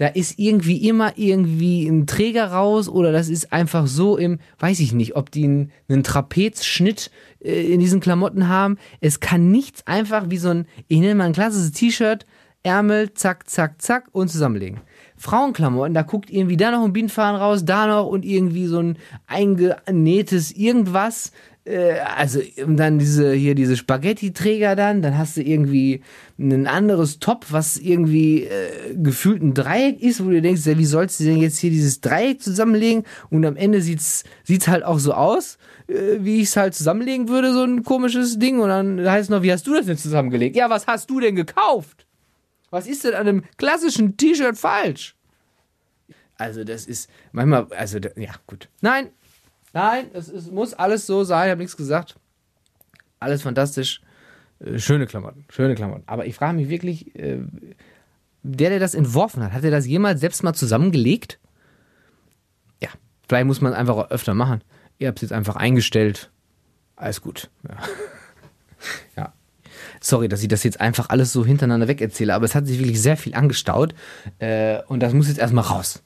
Da 0.00 0.06
ist 0.06 0.38
irgendwie 0.38 0.88
immer 0.88 1.12
irgendwie 1.16 1.86
ein 1.86 2.06
Träger 2.06 2.52
raus 2.52 2.88
oder 2.88 3.12
das 3.12 3.28
ist 3.28 3.52
einfach 3.52 3.86
so 3.86 4.16
im, 4.16 4.38
weiß 4.58 4.80
ich 4.80 4.94
nicht, 4.94 5.14
ob 5.14 5.30
die 5.30 5.44
einen, 5.44 5.72
einen 5.90 6.02
Trapezschnitt 6.02 7.10
äh, 7.44 7.70
in 7.70 7.80
diesen 7.80 8.00
Klamotten 8.00 8.48
haben. 8.48 8.78
Es 9.02 9.20
kann 9.20 9.50
nichts 9.50 9.86
einfach 9.86 10.30
wie 10.30 10.38
so 10.38 10.48
ein, 10.48 10.66
ich 10.88 11.00
nenne 11.00 11.16
mal 11.16 11.24
ein 11.24 11.34
klassisches 11.34 11.72
T-Shirt, 11.72 12.24
Ärmel, 12.62 13.12
zack, 13.12 13.50
zack, 13.50 13.82
zack 13.82 14.06
und 14.12 14.28
zusammenlegen. 14.28 14.80
Frauenklamotten, 15.18 15.92
da 15.92 16.00
guckt 16.00 16.30
irgendwie 16.30 16.56
da 16.56 16.70
noch 16.70 16.82
ein 16.82 16.94
Bienenfaden 16.94 17.38
raus, 17.38 17.66
da 17.66 17.86
noch 17.86 18.06
und 18.06 18.24
irgendwie 18.24 18.68
so 18.68 18.78
ein 18.78 18.96
eingenähtes 19.26 20.50
irgendwas. 20.50 21.32
Äh, 21.64 21.98
also 22.00 22.40
dann 22.66 22.98
diese 22.98 23.32
hier 23.32 23.54
diese 23.54 23.76
Spaghetti-Träger 23.76 24.76
dann, 24.76 25.02
dann 25.02 25.18
hast 25.18 25.36
du 25.36 25.42
irgendwie 25.42 26.02
ein 26.38 26.66
anderes 26.66 27.18
Top, 27.18 27.46
was 27.50 27.76
irgendwie 27.76 28.44
äh, 28.44 28.94
gefühlt 28.96 29.42
ein 29.42 29.52
Dreieck 29.52 30.00
ist, 30.00 30.24
wo 30.24 30.30
du 30.30 30.40
denkst, 30.40 30.64
ja, 30.64 30.78
wie 30.78 30.86
sollst 30.86 31.20
du 31.20 31.24
denn 31.24 31.36
jetzt 31.36 31.58
hier 31.58 31.70
dieses 31.70 32.00
Dreieck 32.00 32.42
zusammenlegen? 32.42 33.04
Und 33.28 33.44
am 33.44 33.56
Ende 33.56 33.82
sieht's 33.82 34.24
sieht's 34.44 34.68
halt 34.68 34.84
auch 34.84 34.98
so 34.98 35.12
aus, 35.12 35.58
äh, 35.86 36.18
wie 36.20 36.40
ich 36.40 36.48
es 36.48 36.56
halt 36.56 36.74
zusammenlegen 36.74 37.28
würde, 37.28 37.52
so 37.52 37.62
ein 37.62 37.82
komisches 37.82 38.38
Ding. 38.38 38.60
Und 38.60 38.70
dann 38.70 39.08
heißt 39.08 39.24
es 39.24 39.28
noch, 39.28 39.42
wie 39.42 39.52
hast 39.52 39.66
du 39.66 39.74
das 39.74 39.86
denn 39.86 39.98
zusammengelegt? 39.98 40.56
Ja, 40.56 40.70
was 40.70 40.86
hast 40.86 41.10
du 41.10 41.20
denn 41.20 41.36
gekauft? 41.36 42.06
Was 42.70 42.86
ist 42.86 43.04
denn 43.04 43.14
an 43.14 43.28
einem 43.28 43.44
klassischen 43.58 44.16
T-Shirt 44.16 44.56
falsch? 44.56 45.16
Also, 46.38 46.64
das 46.64 46.86
ist 46.86 47.10
manchmal, 47.32 47.66
also, 47.76 47.98
ja, 48.16 48.30
gut. 48.46 48.70
Nein, 48.80 49.10
nein, 49.72 50.06
es, 50.12 50.28
es 50.28 50.50
muss 50.50 50.74
alles 50.74 51.06
so 51.06 51.24
sein, 51.24 51.46
ich 51.46 51.50
habe 51.50 51.60
nichts 51.60 51.76
gesagt. 51.76 52.16
Alles 53.18 53.42
fantastisch. 53.42 54.00
Äh, 54.60 54.78
schöne 54.78 55.06
Klamotten, 55.06 55.44
schöne 55.50 55.74
Klamotten. 55.74 56.04
Aber 56.06 56.26
ich 56.26 56.34
frage 56.34 56.56
mich 56.56 56.68
wirklich, 56.68 57.14
äh, 57.14 57.38
der, 58.42 58.70
der 58.70 58.78
das 58.78 58.94
entworfen 58.94 59.42
hat, 59.42 59.52
hat 59.52 59.64
er 59.64 59.70
das 59.70 59.86
jemals 59.86 60.20
selbst 60.20 60.42
mal 60.42 60.54
zusammengelegt? 60.54 61.38
Ja, 62.82 62.88
vielleicht 63.28 63.46
muss 63.46 63.60
man 63.60 63.72
es 63.72 63.78
einfach 63.78 64.10
öfter 64.10 64.34
machen. 64.34 64.62
Ihr 64.98 65.08
habt 65.08 65.18
es 65.18 65.22
jetzt 65.22 65.32
einfach 65.32 65.56
eingestellt. 65.56 66.30
Alles 66.96 67.20
gut. 67.20 67.50
Ja. 67.68 67.76
ja. 69.16 69.32
Sorry, 70.00 70.28
dass 70.28 70.42
ich 70.42 70.48
das 70.48 70.64
jetzt 70.64 70.80
einfach 70.80 71.10
alles 71.10 71.32
so 71.32 71.44
hintereinander 71.44 71.88
weg 71.88 72.00
erzähle, 72.00 72.34
aber 72.34 72.44
es 72.44 72.54
hat 72.54 72.66
sich 72.66 72.78
wirklich 72.78 73.00
sehr 73.00 73.16
viel 73.16 73.34
angestaut 73.34 73.94
äh, 74.38 74.82
und 74.86 75.00
das 75.00 75.12
muss 75.12 75.28
jetzt 75.28 75.38
erstmal 75.38 75.64
raus. 75.64 76.02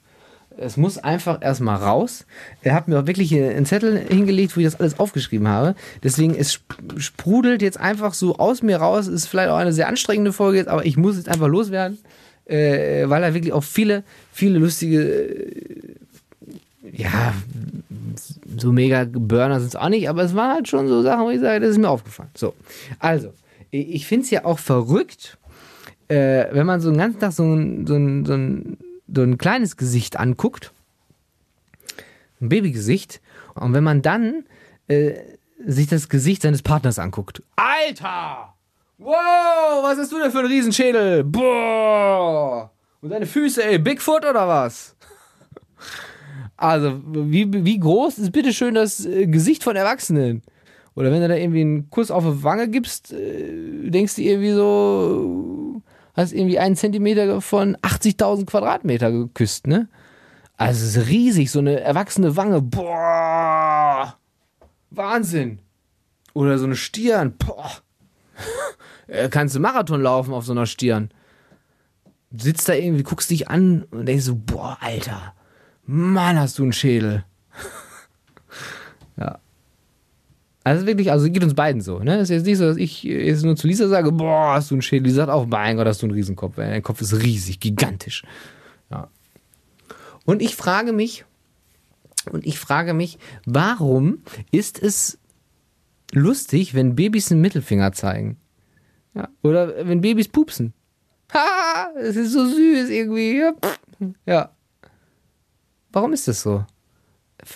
Es 0.57 0.77
muss 0.77 0.97
einfach 0.97 1.41
erstmal 1.41 1.77
raus. 1.77 2.25
Er 2.61 2.73
hat 2.73 2.87
mir 2.87 2.99
auch 2.99 3.07
wirklich 3.07 3.33
einen 3.33 3.65
Zettel 3.65 3.97
hingelegt, 3.97 4.55
wo 4.55 4.61
ich 4.61 4.65
das 4.65 4.79
alles 4.79 4.99
aufgeschrieben 4.99 5.47
habe. 5.47 5.75
Deswegen, 6.03 6.35
es 6.35 6.61
sprudelt 6.97 7.61
jetzt 7.61 7.79
einfach 7.79 8.13
so 8.13 8.37
aus 8.37 8.61
mir 8.61 8.77
raus. 8.77 9.07
Ist 9.07 9.27
vielleicht 9.27 9.49
auch 9.49 9.57
eine 9.57 9.73
sehr 9.73 9.87
anstrengende 9.87 10.33
Folge 10.33 10.59
jetzt, 10.59 10.67
aber 10.67 10.85
ich 10.85 10.97
muss 10.97 11.17
jetzt 11.17 11.29
einfach 11.29 11.47
loswerden, 11.47 11.97
äh, 12.45 13.09
weil 13.09 13.23
er 13.23 13.33
wirklich 13.33 13.53
auch 13.53 13.63
viele, 13.63 14.03
viele 14.31 14.59
lustige, 14.59 15.01
äh, 15.01 15.95
ja, 16.93 17.33
so 18.57 18.71
mega 18.71 19.05
Burner 19.05 19.59
sind 19.59 19.69
es 19.69 19.75
auch 19.75 19.89
nicht, 19.89 20.09
aber 20.09 20.23
es 20.23 20.35
waren 20.35 20.53
halt 20.53 20.67
schon 20.67 20.87
so 20.87 21.01
Sachen, 21.01 21.25
wo 21.25 21.29
ich 21.29 21.41
sage, 21.41 21.59
das 21.59 21.71
ist 21.71 21.77
mir 21.77 21.89
aufgefallen. 21.89 22.29
So, 22.35 22.53
also, 22.99 23.33
ich 23.71 24.07
finde 24.07 24.25
es 24.25 24.31
ja 24.31 24.45
auch 24.45 24.59
verrückt, 24.59 25.37
äh, 26.07 26.45
wenn 26.51 26.65
man 26.65 26.81
so 26.81 26.89
einen 26.89 26.97
ganzen 26.97 27.19
Tag 27.19 27.31
so 27.33 27.43
ein, 27.43 27.87
so 27.87 27.95
ein, 27.95 28.25
so 28.25 28.33
ein, 28.33 28.77
so 29.15 29.21
ein 29.21 29.37
kleines 29.37 29.77
Gesicht 29.77 30.17
anguckt, 30.19 30.71
ein 32.41 32.49
Babygesicht, 32.49 33.21
und 33.55 33.73
wenn 33.73 33.83
man 33.83 34.01
dann 34.01 34.45
äh, 34.87 35.13
sich 35.65 35.87
das 35.87 36.09
Gesicht 36.09 36.41
seines 36.41 36.61
Partners 36.61 36.99
anguckt. 36.99 37.41
Alter! 37.55 38.53
Wow, 38.97 39.83
was 39.83 39.97
hast 39.97 40.11
du 40.11 40.19
denn 40.19 40.31
für 40.31 40.39
einen 40.39 40.47
Riesenschädel? 40.47 41.23
Boah! 41.23 42.71
Und 43.01 43.09
deine 43.09 43.25
Füße, 43.25 43.63
ey, 43.63 43.77
Bigfoot 43.77 44.25
oder 44.25 44.47
was? 44.47 44.95
Also, 46.57 47.01
wie, 47.05 47.51
wie 47.65 47.79
groß 47.79 48.17
ist 48.19 48.31
bitte 48.31 48.53
schön 48.53 48.75
das 48.75 49.05
äh, 49.05 49.27
Gesicht 49.27 49.63
von 49.63 49.75
Erwachsenen? 49.75 50.41
Oder 50.95 51.11
wenn 51.11 51.21
du 51.21 51.27
da 51.27 51.35
irgendwie 51.35 51.61
einen 51.61 51.89
Kuss 51.89 52.09
auf 52.09 52.23
die 52.23 52.43
Wange 52.43 52.69
gibst, 52.69 53.11
äh, 53.11 53.89
denkst 53.89 54.15
du 54.15 54.21
irgendwie 54.21 54.53
so, 54.53 55.74
hast 56.15 56.33
irgendwie 56.33 56.59
einen 56.59 56.75
Zentimeter 56.75 57.41
von 57.41 57.75
80.000 57.77 58.45
Quadratmeter 58.45 59.11
geküsst, 59.11 59.67
ne? 59.67 59.87
Also 60.57 60.85
es 60.85 60.95
ist 60.95 61.07
riesig, 61.07 61.51
so 61.51 61.59
eine 61.59 61.81
erwachsene 61.81 62.37
Wange. 62.37 62.61
Boah! 62.61 64.17
Wahnsinn! 64.89 65.59
Oder 66.33 66.57
so 66.57 66.65
eine 66.65 66.77
Stirn. 66.77 67.35
Boah! 67.37 67.71
Kannst 69.29 69.55
du 69.55 69.59
Marathon 69.59 70.01
laufen 70.01 70.33
auf 70.33 70.45
so 70.45 70.53
einer 70.53 70.65
Stirn? 70.65 71.09
Sitzt 72.35 72.67
da 72.67 72.73
irgendwie, 72.73 73.03
guckst 73.03 73.29
dich 73.29 73.49
an 73.49 73.83
und 73.91 74.05
denkst 74.05 74.25
so, 74.25 74.35
boah, 74.35 74.77
Alter, 74.81 75.33
Mann, 75.85 76.39
hast 76.39 76.57
du 76.57 76.63
einen 76.63 76.73
Schädel. 76.73 77.25
Also 80.65 80.87
wirklich, 80.87 81.11
also 81.11 81.29
geht 81.29 81.43
uns 81.43 81.53
beiden 81.53 81.79
so. 81.79 81.99
Ne? 81.99 82.17
Ist 82.17 82.29
jetzt 82.29 82.47
nicht 82.47 82.57
so, 82.57 82.65
dass 82.65 82.77
ich 82.77 83.03
jetzt 83.03 83.43
nur 83.43 83.55
zu 83.55 83.67
Lisa 83.67 83.87
sage, 83.87 84.11
boah, 84.11 84.55
hast 84.55 84.71
du 84.71 84.75
einen 84.75 84.81
Schädel. 84.81 85.03
Die 85.03 85.11
sagt 85.11 85.29
auch, 85.29 85.45
mein 85.45 85.77
Gott, 85.77 85.85
hast 85.85 86.01
du 86.01 86.07
einen 86.07 86.15
Riesenkopf. 86.15 86.55
Dein 86.55 86.81
Kopf 86.81 87.01
ist 87.01 87.13
riesig, 87.21 87.59
gigantisch. 87.59 88.23
Ja. 88.89 89.09
Und 90.25 90.41
ich 90.41 90.55
frage 90.55 90.91
mich, 90.91 91.23
und 92.31 92.47
ich 92.47 92.57
frage 92.57 92.95
mich, 92.95 93.19
warum 93.45 94.23
ist 94.49 94.81
es 94.81 95.19
lustig, 96.11 96.73
wenn 96.73 96.95
Babys 96.95 97.31
einen 97.31 97.41
Mittelfinger 97.41 97.91
zeigen? 97.91 98.37
Ja. 99.13 99.29
Oder 99.43 99.87
wenn 99.87 100.01
Babys 100.01 100.29
pupsen. 100.29 100.73
Ha, 101.31 101.91
es 101.99 102.15
ist 102.15 102.33
so 102.33 102.43
süß 102.43 102.89
irgendwie. 102.89 103.43
Ja. 104.25 104.49
Warum 105.91 106.11
ist 106.13 106.27
das 106.27 106.41
so? 106.41 106.65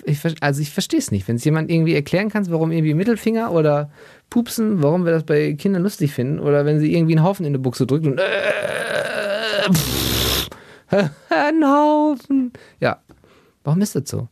Ich, 0.06 0.20
also 0.42 0.62
ich 0.62 0.72
verstehe 0.72 1.00
es 1.00 1.12
nicht. 1.12 1.28
Wenn 1.28 1.38
es 1.38 1.46
jemand 1.46 1.72
irgendwie 1.72 1.96
erklären 1.96 2.30
kann, 2.30 2.50
warum 2.50 2.72
irgendwie 2.72 2.94
Mittelfinger 2.94 3.52
oder 3.52 3.92
Pupsen, 4.30 4.82
warum 4.84 5.06
wir 5.06 5.12
das 5.12 5.24
bei 5.24 5.54
Kindern 5.54 5.84
lustig 5.84 6.12
finden, 6.12 6.40
oder 6.40 6.66
wenn 6.66 6.80
sie 6.80 6.94
irgendwie 6.94 7.18
einen 7.18 7.26
Haufen 7.26 7.46
in 7.46 7.54
die 7.54 7.60
Buchse 7.60 7.86
drückt 7.88 8.06
und 8.06 8.20
äh, 8.20 9.72
pff, 9.74 10.50
ein 11.30 11.64
Haufen. 11.64 12.54
Ja, 12.80 13.02
warum 13.64 13.82
ist 13.82 13.96
das 13.96 14.10
so? 14.10 14.28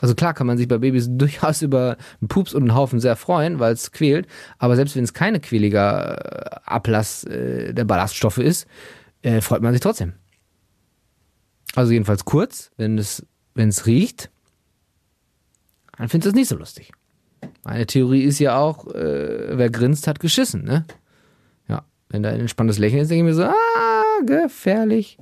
Also 0.00 0.14
klar 0.14 0.34
kann 0.34 0.46
man 0.46 0.58
sich 0.58 0.68
bei 0.68 0.78
Babys 0.78 1.08
durchaus 1.10 1.62
über 1.62 1.96
einen 2.20 2.28
Pups 2.28 2.54
und 2.54 2.62
einen 2.62 2.74
Haufen 2.74 3.00
sehr 3.00 3.16
freuen, 3.16 3.58
weil 3.58 3.72
es 3.72 3.92
quält. 3.92 4.26
Aber 4.58 4.76
selbst 4.76 4.96
wenn 4.96 5.04
es 5.04 5.14
keine 5.14 5.40
quäliger 5.40 6.66
Ablass 6.68 7.24
äh, 7.24 7.72
der 7.72 7.84
Ballaststoffe 7.84 8.38
ist, 8.38 8.66
äh, 9.22 9.40
freut 9.40 9.62
man 9.62 9.72
sich 9.72 9.80
trotzdem. 9.80 10.14
Also 11.74 11.92
jedenfalls 11.92 12.24
kurz, 12.24 12.70
wenn 12.76 12.98
es 12.98 13.26
wenn 13.54 13.68
es 13.68 13.86
riecht, 13.86 14.30
dann 15.96 16.08
findest 16.08 16.26
du 16.26 16.30
es 16.30 16.34
nicht 16.34 16.48
so 16.48 16.56
lustig. 16.56 16.92
Meine 17.64 17.86
Theorie 17.86 18.22
ist 18.22 18.38
ja 18.38 18.58
auch, 18.58 18.86
äh, 18.88 19.56
wer 19.56 19.70
grinst, 19.70 20.06
hat 20.06 20.20
geschissen, 20.20 20.64
ne? 20.64 20.84
Ja, 21.68 21.84
wenn 22.08 22.22
da 22.22 22.30
ein 22.30 22.40
entspanntes 22.40 22.78
Lächeln 22.78 23.02
ist, 23.02 23.10
denke 23.10 23.20
ich 23.20 23.24
mir 23.24 23.34
so, 23.34 23.44
ah, 23.44 24.20
gefährlich. 24.26 25.18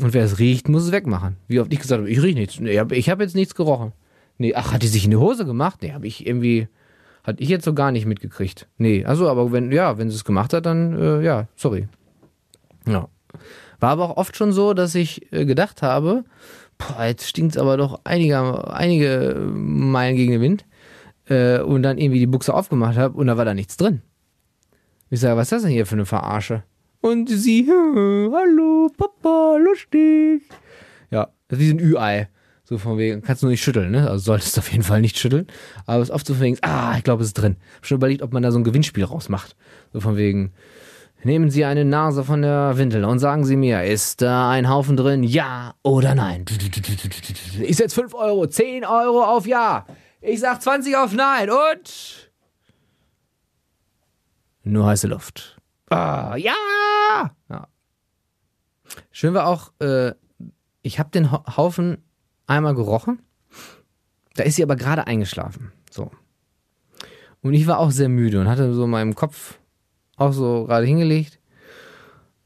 Und 0.00 0.14
wer 0.14 0.24
es 0.24 0.38
riecht, 0.38 0.68
muss 0.68 0.84
es 0.84 0.92
wegmachen. 0.92 1.36
Wie 1.48 1.60
oft 1.60 1.72
ich 1.72 1.80
gesagt 1.80 2.00
habe, 2.00 2.10
ich 2.10 2.22
rieche 2.22 2.38
nichts. 2.38 2.60
Nee, 2.60 2.80
ich 2.92 3.10
habe 3.10 3.24
jetzt 3.24 3.34
nichts 3.34 3.54
gerochen. 3.54 3.92
Nee, 4.38 4.54
ach, 4.54 4.72
hat 4.72 4.82
die 4.82 4.88
sich 4.88 5.04
in 5.04 5.10
die 5.10 5.16
Hose 5.16 5.44
gemacht? 5.44 5.80
Nee, 5.82 5.92
habe 5.92 6.06
ich 6.06 6.24
irgendwie, 6.26 6.68
hatte 7.24 7.42
ich 7.42 7.48
jetzt 7.48 7.64
so 7.64 7.74
gar 7.74 7.90
nicht 7.90 8.06
mitgekriegt. 8.06 8.68
Nee, 8.78 9.04
also, 9.04 9.28
aber 9.28 9.50
wenn, 9.50 9.72
ja, 9.72 9.98
wenn 9.98 10.08
sie 10.08 10.16
es 10.16 10.24
gemacht 10.24 10.52
hat, 10.52 10.66
dann, 10.66 10.96
äh, 10.96 11.22
ja, 11.22 11.48
sorry. 11.56 11.88
Ja. 12.86 13.08
War 13.80 13.90
aber 13.90 14.10
auch 14.10 14.16
oft 14.16 14.36
schon 14.36 14.52
so, 14.52 14.74
dass 14.74 14.94
ich 14.94 15.32
äh, 15.32 15.44
gedacht 15.44 15.82
habe, 15.82 16.24
boah, 16.78 17.04
jetzt 17.04 17.28
stinkt 17.28 17.56
es 17.56 17.60
aber 17.60 17.76
doch 17.76 18.00
einige, 18.04 18.72
einige 18.72 19.50
Meilen 19.52 20.16
gegen 20.16 20.32
den 20.32 20.40
Wind. 20.40 20.64
Äh, 21.26 21.60
und 21.60 21.82
dann 21.82 21.98
irgendwie 21.98 22.20
die 22.20 22.26
Buchse 22.26 22.54
aufgemacht 22.54 22.96
habe 22.96 23.16
und 23.18 23.26
da 23.26 23.36
war 23.36 23.44
da 23.44 23.52
nichts 23.52 23.76
drin. 23.76 24.02
Ich 25.10 25.20
sage, 25.20 25.36
was 25.36 25.46
ist 25.46 25.52
das 25.52 25.62
denn 25.62 25.72
hier 25.72 25.86
für 25.86 25.94
eine 25.94 26.06
Verarsche? 26.06 26.64
Und 27.00 27.28
sie, 27.28 27.66
hallo, 27.68 28.90
Papa, 28.96 29.56
lustig. 29.56 30.42
Ja, 31.10 31.28
das 31.48 31.58
ist 31.58 31.66
wie 31.66 31.70
ein 31.70 31.80
Ü-Ei. 31.80 32.28
So 32.64 32.76
von 32.76 32.98
wegen, 32.98 33.22
kannst 33.22 33.42
du 33.42 33.46
nur 33.46 33.52
nicht 33.52 33.62
schütteln, 33.62 33.90
ne? 33.90 34.10
Also 34.10 34.24
solltest 34.24 34.56
du 34.56 34.60
auf 34.60 34.70
jeden 34.70 34.82
Fall 34.82 35.00
nicht 35.00 35.18
schütteln. 35.18 35.46
Aber 35.86 36.02
es 36.02 36.10
ist 36.10 36.14
oft 36.14 36.26
so 36.26 36.34
von 36.34 36.42
wegen, 36.42 36.58
ah, 36.60 36.96
ich 36.98 37.04
glaube, 37.04 37.22
es 37.22 37.28
ist 37.28 37.34
drin. 37.34 37.56
Hab 37.76 37.86
schon 37.86 37.96
überlegt, 37.96 38.20
ob 38.20 38.34
man 38.34 38.42
da 38.42 38.50
so 38.50 38.58
ein 38.58 38.64
Gewinnspiel 38.64 39.04
rausmacht. 39.04 39.56
So 39.94 40.00
von 40.00 40.18
wegen, 40.18 40.52
Nehmen 41.24 41.50
Sie 41.50 41.64
eine 41.64 41.84
Nase 41.84 42.22
von 42.22 42.42
der 42.42 42.76
Windel 42.76 43.04
und 43.04 43.18
sagen 43.18 43.44
Sie 43.44 43.56
mir, 43.56 43.84
ist 43.84 44.22
da 44.22 44.50
ein 44.50 44.68
Haufen 44.68 44.96
drin? 44.96 45.24
Ja 45.24 45.74
oder 45.82 46.14
nein? 46.14 46.44
Ich 47.60 47.76
setze 47.76 47.96
5 47.96 48.14
Euro, 48.14 48.46
10 48.46 48.84
Euro 48.84 49.24
auf 49.24 49.46
Ja. 49.46 49.86
Ich 50.20 50.40
sag 50.40 50.60
20 50.60 50.96
auf 50.96 51.12
Nein 51.12 51.48
und. 51.50 52.30
Nur 54.64 54.86
heiße 54.86 55.06
Luft. 55.06 55.60
Ah, 55.90 56.36
ja! 56.36 56.54
ja. 57.48 57.68
Schön 59.10 59.34
war 59.34 59.46
auch, 59.46 59.72
äh, 59.80 60.12
ich 60.82 60.98
habe 60.98 61.10
den 61.10 61.30
Haufen 61.32 62.04
einmal 62.46 62.74
gerochen. 62.74 63.22
Da 64.34 64.42
ist 64.42 64.56
sie 64.56 64.62
aber 64.62 64.76
gerade 64.76 65.06
eingeschlafen. 65.06 65.72
So. 65.90 66.10
Und 67.42 67.54
ich 67.54 67.66
war 67.66 67.78
auch 67.78 67.90
sehr 67.90 68.08
müde 68.08 68.40
und 68.40 68.48
hatte 68.48 68.74
so 68.74 68.84
in 68.84 68.90
meinem 68.90 69.14
Kopf 69.14 69.58
auch 70.18 70.32
so 70.32 70.64
gerade 70.64 70.86
hingelegt. 70.86 71.38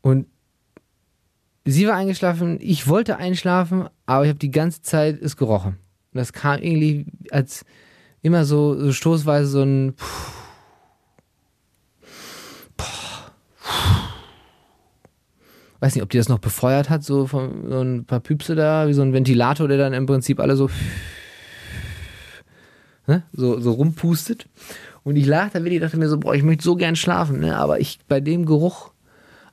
Und 0.00 0.26
sie 1.64 1.86
war 1.86 1.96
eingeschlafen, 1.96 2.58
ich 2.60 2.86
wollte 2.86 3.16
einschlafen, 3.16 3.88
aber 4.06 4.24
ich 4.24 4.28
habe 4.28 4.38
die 4.38 4.50
ganze 4.50 4.82
Zeit 4.82 5.20
es 5.20 5.36
gerochen. 5.36 5.78
Und 6.12 6.18
das 6.18 6.32
kam 6.32 6.60
irgendwie 6.60 7.06
als 7.30 7.64
immer 8.20 8.44
so, 8.44 8.78
so 8.78 8.92
stoßweise 8.92 9.46
so 9.46 9.62
ein 9.62 9.94
weiß 15.80 15.96
nicht, 15.96 16.04
ob 16.04 16.10
die 16.10 16.18
das 16.18 16.28
noch 16.28 16.38
befeuert 16.38 16.90
hat, 16.90 17.02
so 17.02 17.26
von 17.26 17.68
so 17.68 17.80
ein 17.80 18.04
paar 18.04 18.20
Püpse 18.20 18.54
da, 18.54 18.86
wie 18.86 18.92
so 18.92 19.02
ein 19.02 19.12
Ventilator, 19.12 19.66
der 19.66 19.78
dann 19.78 19.92
im 19.94 20.06
Prinzip 20.06 20.38
alle 20.38 20.54
so 20.54 20.70
ne, 23.06 23.24
so, 23.32 23.58
so 23.60 23.72
rumpustet. 23.72 24.46
Und 25.04 25.16
ich 25.16 25.26
lag 25.26 25.50
da 25.50 25.64
wirklich, 25.64 25.80
dachte 25.80 25.96
mir 25.96 26.08
so, 26.08 26.18
boah, 26.18 26.34
ich 26.34 26.42
möchte 26.42 26.64
so 26.64 26.76
gern 26.76 26.96
schlafen, 26.96 27.40
ne? 27.40 27.56
aber 27.56 27.80
ich 27.80 27.98
bei 28.08 28.20
dem 28.20 28.46
Geruch, 28.46 28.92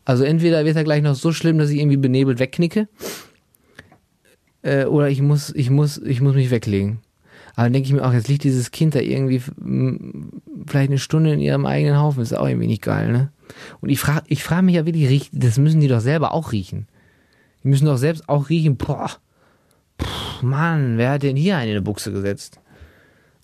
also 0.06 0.24
entweder 0.24 0.64
wird 0.66 0.76
er 0.76 0.84
gleich 0.84 1.02
noch 1.02 1.16
so 1.16 1.32
schlimm, 1.32 1.58
dass 1.58 1.70
ich 1.70 1.80
irgendwie 1.80 1.98
benebelt 1.98 2.40
wegknicke, 2.40 2.88
äh, 4.62 4.86
oder 4.86 5.10
ich 5.10 5.22
muss, 5.22 5.54
ich 5.56 5.70
muss, 5.70 5.98
ich 5.98 6.22
muss 6.22 6.36
mich 6.36 6.52
weglegen. 6.52 7.00
Aber 7.56 7.66
dann 7.66 7.74
denke 7.74 7.88
ich 7.88 7.94
mir 7.94 8.06
auch, 8.06 8.14
jetzt 8.14 8.28
liegt 8.28 8.44
dieses 8.44 8.72
Kind 8.72 8.96
da 8.96 9.00
irgendwie 9.00 9.42
vielleicht 10.68 10.90
eine 10.90 11.00
Stunde 11.00 11.34
in 11.34 11.40
ihrem 11.40 11.66
eigenen 11.66 12.00
Haufen, 12.00 12.22
ist 12.22 12.34
auch 12.34 12.48
irgendwie 12.48 12.68
nicht 12.68 12.84
geil, 12.84 13.12
ne? 13.12 13.32
Und 13.82 13.90
ich 13.90 14.00
frage 14.00 14.24
ich 14.28 14.44
frag 14.44 14.62
mich 14.62 14.76
ja 14.76 14.86
wirklich, 14.86 15.30
das 15.34 15.58
müssen 15.58 15.82
die 15.82 15.88
doch 15.88 16.00
selber 16.00 16.34
auch 16.34 16.52
riechen. 16.52 16.88
Die 17.64 17.68
müssen 17.68 17.86
doch 17.86 17.98
selbst 17.98 18.30
auch 18.30 18.50
riechen, 18.50 18.78
boah, 18.78 19.10
pff, 20.02 20.42
Mann, 20.42 20.98
wer 20.98 21.12
hat 21.12 21.24
denn 21.24 21.36
hier 21.36 21.58
eine 21.58 21.72
in 21.72 21.78
eine 21.78 21.82
Buchse 21.82 22.12
gesetzt? 22.12 22.60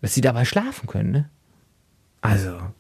Dass 0.02 0.14
sie 0.14 0.22
dabei 0.22 0.46
schlafen 0.46 0.88
können, 0.88 1.12
ne? 1.12 1.30
Also, 2.22 2.50
ja. 2.50 2.72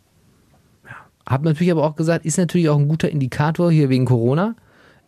Hab 1.25 1.43
natürlich 1.43 1.71
aber 1.71 1.83
auch 1.83 1.95
gesagt, 1.95 2.25
ist 2.25 2.37
natürlich 2.37 2.69
auch 2.69 2.77
ein 2.77 2.87
guter 2.87 3.09
Indikator 3.09 3.71
hier 3.71 3.89
wegen 3.89 4.05
Corona. 4.05 4.55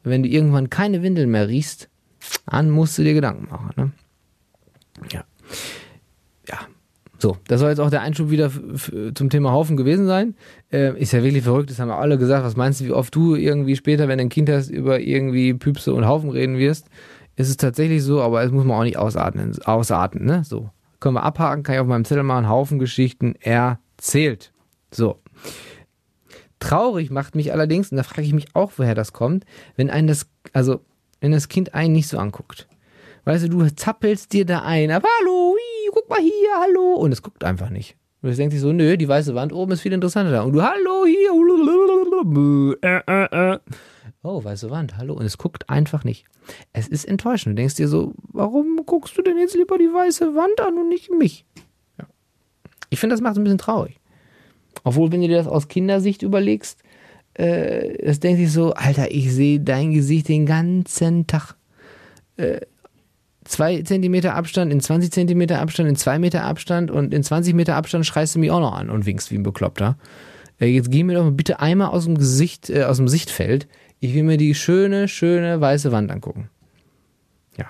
Wenn 0.03 0.23
du 0.23 0.29
irgendwann 0.29 0.69
keine 0.69 1.01
Windeln 1.03 1.31
mehr 1.31 1.47
riechst, 1.47 1.89
dann 2.45 2.69
musst 2.69 2.97
du 2.97 3.03
dir 3.03 3.13
Gedanken 3.13 3.49
machen, 3.49 3.71
ne? 3.75 3.91
Ja. 5.11 5.23
Ja, 6.47 6.59
so, 7.19 7.37
das 7.47 7.59
soll 7.59 7.69
jetzt 7.69 7.79
auch 7.79 7.89
der 7.89 8.01
Einschub 8.01 8.29
wieder 8.29 8.51
zum 9.15 9.29
Thema 9.29 9.51
Haufen 9.51 9.75
gewesen 9.75 10.05
sein. 10.05 10.35
Äh, 10.71 10.99
ist 10.99 11.13
ja 11.13 11.23
wirklich 11.23 11.43
verrückt, 11.43 11.69
das 11.69 11.79
haben 11.79 11.87
wir 11.87 11.97
alle 11.97 12.17
gesagt. 12.17 12.45
Was 12.45 12.55
meinst 12.55 12.79
du, 12.79 12.85
wie 12.85 12.91
oft 12.91 13.13
du 13.15 13.35
irgendwie 13.35 13.75
später, 13.75 14.07
wenn 14.07 14.19
du 14.19 14.25
ein 14.25 14.29
Kind 14.29 14.49
hast, 14.49 14.69
über 14.69 14.99
irgendwie 14.99 15.53
Püpse 15.53 15.93
und 15.93 16.07
Haufen 16.07 16.29
reden 16.29 16.57
wirst? 16.57 16.87
Ist 17.35 17.49
es 17.49 17.57
tatsächlich 17.57 18.03
so, 18.03 18.21
aber 18.21 18.43
es 18.43 18.51
muss 18.51 18.65
man 18.65 18.77
auch 18.77 18.83
nicht 18.83 18.97
ausatmen, 18.97 19.57
ausarten, 19.63 20.25
ne? 20.25 20.43
So. 20.43 20.69
Können 20.99 21.15
wir 21.15 21.23
abhaken, 21.23 21.63
kann 21.63 21.75
ich 21.75 21.81
auf 21.81 21.87
meinem 21.87 22.05
Zettel 22.05 22.23
machen, 22.23 22.49
Haufen 22.49 22.79
Geschichten 22.79 23.35
erzählt. 23.97 24.51
So. 24.91 25.19
Traurig 26.59 27.11
macht 27.11 27.35
mich 27.35 27.51
allerdings, 27.51 27.91
und 27.91 27.97
da 27.97 28.03
frage 28.03 28.23
ich 28.23 28.33
mich 28.33 28.55
auch, 28.55 28.71
woher 28.77 28.95
das 28.95 29.13
kommt, 29.13 29.45
wenn 29.75 29.89
ein 29.89 30.07
das, 30.07 30.27
also, 30.53 30.81
wenn 31.21 31.31
das 31.31 31.49
Kind 31.49 31.73
einen 31.73 31.93
nicht 31.93 32.07
so 32.07 32.17
anguckt. 32.17 32.67
Weißt 33.25 33.43
du, 33.43 33.49
du 33.49 33.75
zappelst 33.75 34.33
dir 34.33 34.45
da 34.45 34.61
ein, 34.61 34.89
aber 34.89 35.07
hallo, 35.19 35.55
guck 35.91 36.09
mal 36.09 36.19
hier, 36.19 36.49
hallo. 36.59 36.93
Und 36.95 37.11
es 37.11 37.21
guckt 37.21 37.43
einfach 37.43 37.69
nicht. 37.69 37.97
Und 38.21 38.29
es 38.29 38.37
denkt 38.37 38.53
sich 38.53 38.61
so, 38.61 38.73
nö, 38.73 38.97
die 38.97 39.07
weiße 39.07 39.35
Wand 39.35 39.53
oben 39.53 39.73
ist 39.73 39.81
viel 39.81 39.93
interessanter. 39.93 40.43
Und 40.43 40.53
du, 40.53 40.61
hallo, 40.61 41.05
hier. 41.05 41.31
Äh, 42.81 43.01
äh, 43.07 43.53
äh. 43.53 43.59
Oh, 44.23 44.43
weiße 44.43 44.69
Wand, 44.71 44.97
hallo. 44.97 45.13
Und 45.13 45.25
es 45.25 45.37
guckt 45.37 45.69
einfach 45.69 46.03
nicht. 46.03 46.25
Es 46.73 46.87
ist 46.87 47.05
enttäuschend. 47.05 47.57
Du 47.57 47.61
denkst 47.61 47.75
dir 47.75 47.87
so, 47.87 48.13
warum 48.31 48.81
guckst 48.85 49.17
du 49.17 49.21
denn 49.21 49.37
jetzt 49.37 49.55
lieber 49.55 49.77
die 49.77 49.93
weiße 49.93 50.35
Wand 50.35 50.59
an 50.61 50.77
und 50.77 50.89
nicht 50.89 51.11
mich? 51.11 51.45
Ich 52.89 52.99
finde, 52.99 53.13
das 53.13 53.21
macht 53.21 53.33
es 53.33 53.37
ein 53.37 53.43
bisschen 53.43 53.57
traurig. 53.57 53.99
Obwohl, 54.83 55.11
wenn 55.11 55.21
du 55.21 55.27
dir 55.27 55.37
das 55.37 55.47
aus 55.47 55.67
Kindersicht 55.67 56.21
überlegst, 56.21 56.81
äh, 57.33 58.05
das 58.05 58.19
denkt 58.19 58.39
sich 58.39 58.51
so, 58.51 58.73
Alter, 58.73 59.11
ich 59.11 59.31
sehe 59.33 59.59
dein 59.59 59.91
Gesicht 59.91 60.27
den 60.27 60.45
ganzen 60.45 61.27
Tag. 61.27 61.55
Äh, 62.37 62.61
zwei 63.45 63.81
Zentimeter 63.81 64.35
Abstand, 64.35 64.71
in 64.71 64.81
20 64.81 65.11
Zentimeter 65.11 65.61
Abstand, 65.61 65.89
in 65.89 65.95
zwei 65.95 66.19
Meter 66.19 66.43
Abstand 66.43 66.91
und 66.91 67.13
in 67.13 67.23
20 67.23 67.53
Meter 67.53 67.75
Abstand 67.75 68.05
schreist 68.05 68.35
du 68.35 68.39
mich 68.39 68.51
auch 68.51 68.59
noch 68.59 68.73
an 68.73 68.89
und 68.89 69.05
winkst 69.05 69.31
wie 69.31 69.35
ein 69.35 69.43
Bekloppter. 69.43 69.97
Äh, 70.59 70.67
jetzt 70.67 70.91
geh 70.91 71.03
mir 71.03 71.15
doch 71.15 71.31
bitte 71.31 71.59
einmal 71.59 71.89
aus 71.89 72.05
dem 72.05 72.17
Gesicht, 72.17 72.69
äh, 72.69 72.83
aus 72.83 72.97
dem 72.97 73.07
Sichtfeld. 73.07 73.67
Ich 73.99 74.13
will 74.13 74.23
mir 74.23 74.37
die 74.37 74.53
schöne, 74.53 75.07
schöne 75.07 75.59
weiße 75.59 75.91
Wand 75.91 76.11
angucken. 76.11 76.49
Ja. 77.57 77.65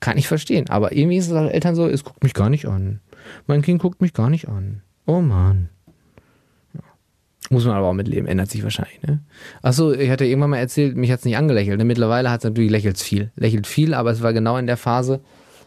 Kann 0.00 0.18
ich 0.18 0.26
verstehen. 0.26 0.68
Aber 0.68 0.92
irgendwie 0.92 1.18
ist 1.18 1.28
es 1.28 1.32
auch 1.32 1.48
Eltern 1.48 1.74
so, 1.74 1.86
es 1.86 2.04
guckt 2.04 2.22
mich 2.22 2.34
gar 2.34 2.50
nicht 2.50 2.66
an. 2.66 3.00
Mein 3.46 3.62
Kind 3.62 3.80
guckt 3.80 4.00
mich 4.00 4.12
gar 4.12 4.30
nicht 4.30 4.48
an. 4.48 4.82
Oh 5.06 5.20
Mann. 5.20 5.68
Muss 7.50 7.66
man 7.66 7.76
aber 7.76 7.88
auch 7.88 7.92
mitleben, 7.92 8.26
ändert 8.26 8.50
sich 8.50 8.62
wahrscheinlich. 8.62 9.02
Ne? 9.02 9.20
Achso, 9.60 9.92
ich 9.92 10.10
hatte 10.10 10.24
irgendwann 10.24 10.50
mal 10.50 10.58
erzählt, 10.58 10.96
mich 10.96 11.10
hat 11.12 11.18
es 11.18 11.24
nicht 11.26 11.36
angelächelt. 11.36 11.78
Ne? 11.78 11.84
Mittlerweile 11.84 12.30
hat 12.30 12.40
es 12.40 12.44
natürlich 12.44 12.70
lächelt 12.70 12.98
viel. 12.98 13.32
Lächelt 13.36 13.66
viel, 13.66 13.92
aber 13.92 14.10
es 14.10 14.22
war 14.22 14.32
genau 14.32 14.56
in 14.56 14.66
der 14.66 14.78
Phase, 14.78 15.20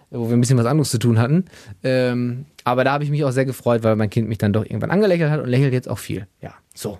wo 0.09 0.27
wir 0.27 0.35
ein 0.35 0.41
bisschen 0.41 0.57
was 0.57 0.65
anderes 0.65 0.89
zu 0.89 0.97
tun 0.97 1.19
hatten. 1.19 1.45
Ähm, 1.83 2.45
aber 2.63 2.83
da 2.83 2.93
habe 2.93 3.03
ich 3.03 3.11
mich 3.11 3.23
auch 3.23 3.31
sehr 3.31 3.45
gefreut, 3.45 3.83
weil 3.83 3.95
mein 3.95 4.09
Kind 4.09 4.27
mich 4.27 4.39
dann 4.39 4.53
doch 4.53 4.65
irgendwann 4.65 4.89
angelächelt 4.89 5.29
hat 5.29 5.39
und 5.39 5.49
lächelt 5.49 5.71
jetzt 5.71 5.87
auch 5.87 5.99
viel. 5.99 6.27
Ja, 6.41 6.55
so. 6.73 6.97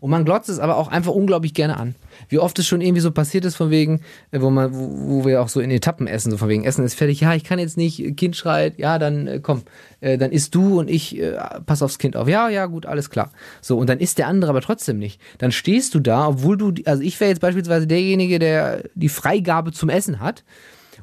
Und 0.00 0.10
man 0.10 0.24
glotzt 0.24 0.48
es 0.48 0.58
aber 0.58 0.76
auch 0.76 0.88
einfach 0.88 1.12
unglaublich 1.12 1.54
gerne 1.54 1.76
an. 1.76 1.94
Wie 2.28 2.38
oft 2.38 2.58
es 2.58 2.66
schon 2.66 2.80
irgendwie 2.80 3.00
so 3.00 3.10
passiert 3.10 3.44
ist, 3.44 3.56
von 3.56 3.70
wegen, 3.70 4.00
äh, 4.30 4.40
wo 4.40 4.50
man, 4.50 4.74
wo, 4.74 5.20
wo 5.20 5.24
wir 5.24 5.42
auch 5.42 5.48
so 5.48 5.60
in 5.60 5.70
Etappen 5.70 6.06
essen, 6.06 6.30
so 6.30 6.36
von 6.36 6.48
wegen, 6.48 6.64
Essen 6.64 6.84
ist 6.84 6.94
fertig, 6.94 7.20
ja, 7.20 7.34
ich 7.34 7.44
kann 7.44 7.58
jetzt 7.58 7.76
nicht, 7.76 8.16
Kind 8.16 8.36
schreit, 8.36 8.78
ja, 8.78 8.98
dann 8.98 9.26
äh, 9.26 9.40
komm, 9.42 9.62
äh, 10.00 10.18
dann 10.18 10.30
isst 10.30 10.54
du 10.54 10.78
und 10.78 10.88
ich 10.88 11.18
äh, 11.18 11.36
pass 11.66 11.82
aufs 11.82 11.98
Kind 11.98 12.16
auf. 12.16 12.28
Ja, 12.28 12.48
ja, 12.48 12.66
gut, 12.66 12.86
alles 12.86 13.10
klar. 13.10 13.30
So, 13.60 13.78
und 13.78 13.88
dann 13.88 13.98
isst 13.98 14.18
der 14.18 14.28
andere 14.28 14.50
aber 14.50 14.60
trotzdem 14.60 14.98
nicht. 14.98 15.20
Dann 15.38 15.52
stehst 15.52 15.94
du 15.94 16.00
da, 16.00 16.28
obwohl 16.28 16.56
du, 16.56 16.72
also 16.84 17.02
ich 17.02 17.18
wäre 17.20 17.30
jetzt 17.30 17.40
beispielsweise 17.40 17.86
derjenige, 17.86 18.38
der 18.38 18.84
die 18.94 19.08
Freigabe 19.08 19.72
zum 19.72 19.88
Essen 19.88 20.20
hat. 20.20 20.44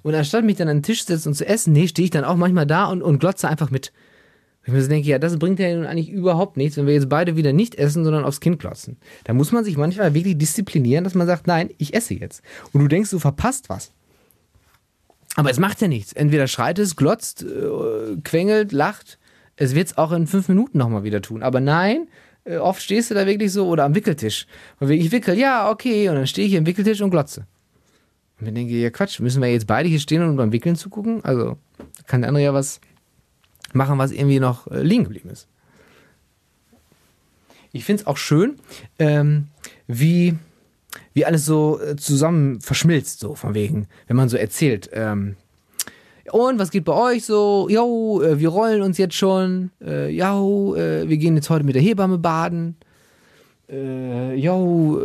Und 0.03 0.13
anstatt 0.13 0.45
mich 0.45 0.57
dann 0.57 0.67
an 0.67 0.77
den 0.77 0.83
Tisch 0.83 1.05
zu 1.05 1.13
setzen 1.13 1.29
und 1.29 1.35
zu 1.35 1.47
essen, 1.47 1.73
nee, 1.73 1.87
stehe 1.87 2.03
ich 2.03 2.11
dann 2.11 2.25
auch 2.25 2.35
manchmal 2.35 2.67
da 2.67 2.85
und, 2.85 3.01
und 3.01 3.19
glotze 3.19 3.47
einfach 3.47 3.71
mit. 3.71 3.91
Ich 4.65 4.73
mir 4.73 4.81
so 4.81 4.89
denke, 4.89 5.07
ja, 5.07 5.19
das 5.19 5.37
bringt 5.37 5.59
ja 5.59 5.75
nun 5.75 5.85
eigentlich 5.85 6.09
überhaupt 6.09 6.57
nichts, 6.57 6.75
wenn 6.75 6.87
wir 6.87 6.95
jetzt 6.95 7.07
beide 7.07 7.35
wieder 7.35 7.53
nicht 7.53 7.75
essen, 7.75 8.03
sondern 8.03 8.25
aufs 8.25 8.39
Kind 8.39 8.59
klotzen. 8.59 8.97
Da 9.23 9.33
muss 9.33 9.51
man 9.51 9.63
sich 9.63 9.77
manchmal 9.77 10.15
wirklich 10.15 10.39
disziplinieren, 10.39 11.03
dass 11.03 11.13
man 11.13 11.27
sagt, 11.27 11.45
nein, 11.45 11.69
ich 11.77 11.93
esse 11.93 12.15
jetzt. 12.15 12.41
Und 12.73 12.81
du 12.81 12.87
denkst, 12.87 13.11
du 13.11 13.19
verpasst 13.19 13.69
was. 13.69 13.91
Aber 15.35 15.51
es 15.51 15.59
macht 15.59 15.81
ja 15.81 15.87
nichts. 15.87 16.13
Entweder 16.13 16.47
schreit 16.47 16.79
es, 16.79 16.95
glotzt, 16.95 17.43
äh, 17.43 18.17
quengelt, 18.23 18.71
lacht. 18.71 19.19
Es 19.55 19.75
wird 19.75 19.87
es 19.87 19.97
auch 19.99 20.11
in 20.11 20.25
fünf 20.25 20.49
Minuten 20.49 20.79
nochmal 20.79 21.03
wieder 21.03 21.21
tun. 21.21 21.43
Aber 21.43 21.59
nein, 21.59 22.07
äh, 22.45 22.57
oft 22.57 22.81
stehst 22.81 23.11
du 23.11 23.15
da 23.15 23.27
wirklich 23.27 23.51
so 23.51 23.67
oder 23.67 23.83
am 23.83 23.93
Wickeltisch. 23.93 24.47
Und 24.79 24.89
ich 24.89 25.11
wickel, 25.11 25.37
ja, 25.37 25.69
okay. 25.69 26.09
Und 26.09 26.15
dann 26.15 26.27
stehe 26.27 26.45
ich 26.45 26.51
hier 26.51 26.59
am 26.59 26.65
Wickeltisch 26.65 27.01
und 27.01 27.11
glotze. 27.11 27.45
Und 28.39 28.47
dann 28.47 28.55
denke 28.55 28.73
ich, 28.73 28.81
ja 28.81 28.89
Quatsch, 28.89 29.19
müssen 29.19 29.41
wir 29.41 29.51
jetzt 29.51 29.67
beide 29.67 29.87
hier 29.87 29.99
stehen 29.99 30.23
und 30.23 30.37
beim 30.37 30.51
Wickeln 30.51 30.75
zugucken? 30.75 31.23
Also 31.23 31.57
kann 32.07 32.21
der 32.21 32.29
andere 32.29 32.43
ja 32.43 32.53
was 32.53 32.81
machen, 33.73 33.97
was 33.97 34.11
irgendwie 34.11 34.39
noch 34.39 34.67
äh, 34.67 34.81
liegen 34.81 35.03
geblieben 35.03 35.29
ist. 35.29 35.47
Ich 37.71 37.83
finde 37.83 38.03
es 38.03 38.07
auch 38.07 38.17
schön, 38.17 38.55
ähm, 38.99 39.47
wie, 39.87 40.35
wie 41.13 41.25
alles 41.25 41.45
so 41.45 41.79
äh, 41.81 41.95
zusammen 41.97 42.61
verschmilzt, 42.61 43.19
so 43.19 43.35
von 43.35 43.53
wegen, 43.53 43.87
wenn 44.07 44.15
man 44.15 44.29
so 44.29 44.37
erzählt. 44.37 44.89
Ähm, 44.93 45.35
und 46.31 46.57
was 46.57 46.71
geht 46.71 46.85
bei 46.85 46.93
euch 46.93 47.25
so? 47.25 47.67
Jo, 47.69 48.21
äh, 48.21 48.39
wir 48.39 48.49
rollen 48.49 48.81
uns 48.81 48.97
jetzt 48.97 49.15
schon. 49.15 49.71
Jo, 49.79 50.73
wir 50.75 51.17
gehen 51.17 51.35
jetzt 51.35 51.49
heute 51.49 51.65
mit 51.65 51.75
der 51.75 51.81
Hebamme 51.83 52.17
baden. 52.17 52.75
Jo, 53.69 54.99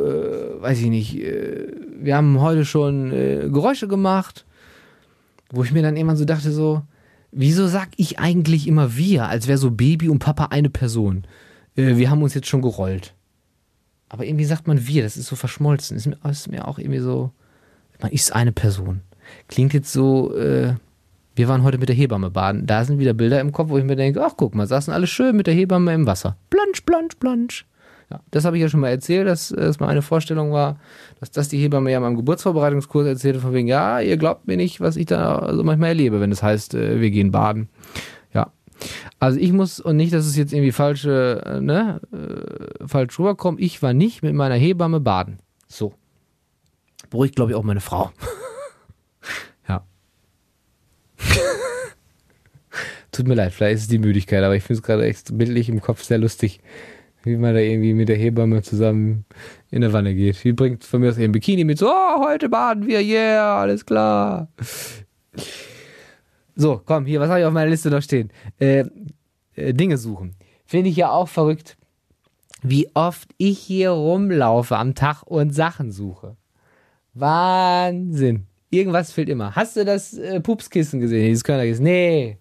weiß 0.60 0.80
ich 0.80 0.88
nicht. 0.88 1.14
Wir 1.14 2.16
haben 2.16 2.40
heute 2.40 2.64
schon 2.64 3.10
Geräusche 3.10 3.86
gemacht. 3.86 4.46
Wo 5.52 5.62
ich 5.62 5.72
mir 5.72 5.82
dann 5.82 5.96
irgendwann 5.96 6.16
so 6.16 6.24
dachte, 6.24 6.52
so, 6.52 6.82
Wieso 7.32 7.68
sag 7.68 7.90
ich 7.96 8.18
eigentlich 8.18 8.66
immer 8.66 8.96
wir, 8.96 9.28
als 9.28 9.46
wäre 9.46 9.58
so 9.58 9.70
Baby 9.70 10.08
und 10.08 10.18
Papa 10.18 10.46
eine 10.46 10.70
Person? 10.70 11.24
Äh, 11.76 11.96
wir 11.96 12.10
haben 12.10 12.22
uns 12.22 12.34
jetzt 12.34 12.48
schon 12.48 12.62
gerollt. 12.62 13.14
Aber 14.08 14.26
irgendwie 14.26 14.44
sagt 14.44 14.66
man 14.66 14.86
wir, 14.86 15.02
das 15.02 15.16
ist 15.16 15.26
so 15.26 15.36
verschmolzen. 15.36 15.96
Ist 15.96 16.06
mir, 16.06 16.18
ist 16.28 16.50
mir 16.50 16.66
auch 16.66 16.78
irgendwie 16.78 16.98
so, 16.98 17.30
man 18.00 18.10
ist 18.10 18.34
eine 18.34 18.52
Person. 18.52 19.02
Klingt 19.46 19.72
jetzt 19.72 19.92
so, 19.92 20.36
äh, 20.36 20.74
wir 21.36 21.48
waren 21.48 21.62
heute 21.62 21.78
mit 21.78 21.88
der 21.88 21.96
Hebamme 21.96 22.30
baden. 22.30 22.66
Da 22.66 22.84
sind 22.84 22.98
wieder 22.98 23.14
Bilder 23.14 23.40
im 23.40 23.52
Kopf, 23.52 23.70
wo 23.70 23.78
ich 23.78 23.84
mir 23.84 23.96
denke, 23.96 24.24
ach 24.24 24.34
guck 24.36 24.54
mal, 24.56 24.66
saßen 24.66 24.92
alle 24.92 25.06
schön 25.06 25.36
mit 25.36 25.46
der 25.46 25.54
Hebamme 25.54 25.94
im 25.94 26.06
Wasser. 26.06 26.36
Plansch, 26.50 26.80
plansch, 26.80 27.14
plansch. 27.14 27.66
Ja, 28.10 28.20
das 28.32 28.44
habe 28.44 28.56
ich 28.56 28.62
ja 28.62 28.68
schon 28.68 28.80
mal 28.80 28.88
erzählt, 28.88 29.28
dass 29.28 29.52
es 29.52 29.78
mal 29.78 29.88
eine 29.88 30.02
Vorstellung 30.02 30.50
war, 30.50 30.80
dass 31.20 31.30
das 31.30 31.48
die 31.48 31.58
Hebamme 31.58 31.92
ja 31.92 31.98
in 31.98 32.02
meinem 32.02 32.16
Geburtsvorbereitungskurs 32.16 33.06
erzählte, 33.06 33.38
von 33.38 33.52
wegen, 33.52 33.68
ja, 33.68 34.00
ihr 34.00 34.16
glaubt 34.16 34.48
mir 34.48 34.56
nicht, 34.56 34.80
was 34.80 34.96
ich 34.96 35.06
da 35.06 35.54
so 35.54 35.62
manchmal 35.62 35.90
erlebe, 35.90 36.20
wenn 36.20 36.32
es 36.32 36.40
das 36.40 36.42
heißt, 36.42 36.74
äh, 36.74 37.00
wir 37.00 37.10
gehen 37.10 37.30
baden. 37.30 37.68
Ja. 38.34 38.52
Also 39.20 39.38
ich 39.38 39.52
muss, 39.52 39.78
und 39.78 39.96
nicht, 39.96 40.12
dass 40.12 40.26
es 40.26 40.36
jetzt 40.36 40.52
irgendwie 40.52 40.72
falsche, 40.72 41.40
äh, 41.46 41.60
ne, 41.60 42.00
äh, 42.12 42.86
falsch 42.86 43.16
rüberkommt, 43.16 43.60
ich 43.60 43.80
war 43.80 43.92
nicht 43.92 44.24
mit 44.24 44.34
meiner 44.34 44.56
Hebamme 44.56 44.98
baden. 44.98 45.38
So. 45.68 45.94
Beruhigt, 47.10 47.36
glaube 47.36 47.52
ich, 47.52 47.56
auch 47.56 47.62
meine 47.62 47.80
Frau. 47.80 48.10
ja. 49.68 49.84
Tut 53.12 53.28
mir 53.28 53.34
leid, 53.34 53.52
vielleicht 53.52 53.76
ist 53.76 53.82
es 53.82 53.88
die 53.88 53.98
Müdigkeit, 53.98 54.42
aber 54.42 54.56
ich 54.56 54.64
finde 54.64 54.80
es 54.80 54.82
gerade 54.82 55.04
echt 55.06 55.38
bildlich 55.38 55.68
im 55.68 55.80
Kopf 55.80 56.02
sehr 56.02 56.18
lustig 56.18 56.60
Wie 57.22 57.36
man 57.36 57.54
da 57.54 57.60
irgendwie 57.60 57.92
mit 57.92 58.08
der 58.08 58.16
Hebamme 58.16 58.62
zusammen 58.62 59.24
in 59.70 59.82
der 59.82 59.92
Wanne 59.92 60.14
geht. 60.14 60.42
Die 60.42 60.52
bringt 60.52 60.84
von 60.84 61.00
mir 61.00 61.10
aus 61.10 61.18
eben 61.18 61.32
Bikini 61.32 61.64
mit 61.64 61.78
so, 61.78 61.88
oh, 61.88 62.24
heute 62.24 62.48
baden 62.48 62.86
wir, 62.86 63.00
yeah, 63.02 63.60
alles 63.60 63.84
klar. 63.84 64.48
So, 66.56 66.80
komm, 66.84 67.06
hier, 67.06 67.20
was 67.20 67.28
habe 67.28 67.40
ich 67.40 67.46
auf 67.46 67.52
meiner 67.52 67.70
Liste 67.70 67.90
noch 67.90 68.02
stehen? 68.02 68.30
Äh, 68.58 68.84
äh, 69.54 69.74
Dinge 69.74 69.98
suchen. 69.98 70.34
Finde 70.66 70.90
ich 70.90 70.96
ja 70.96 71.10
auch 71.10 71.28
verrückt, 71.28 71.76
wie 72.62 72.88
oft 72.94 73.30
ich 73.38 73.58
hier 73.58 73.90
rumlaufe 73.90 74.76
am 74.76 74.94
Tag 74.94 75.22
und 75.22 75.54
Sachen 75.54 75.90
suche. 75.90 76.36
Wahnsinn. 77.14 78.46
Irgendwas 78.70 79.12
fehlt 79.12 79.28
immer. 79.28 79.56
Hast 79.56 79.76
du 79.76 79.84
das 79.84 80.14
äh, 80.14 80.40
Pupskissen 80.40 81.00
gesehen, 81.00 81.26
dieses 81.26 81.44
Körnerkissen? 81.44 81.84
Nee. 81.84 82.38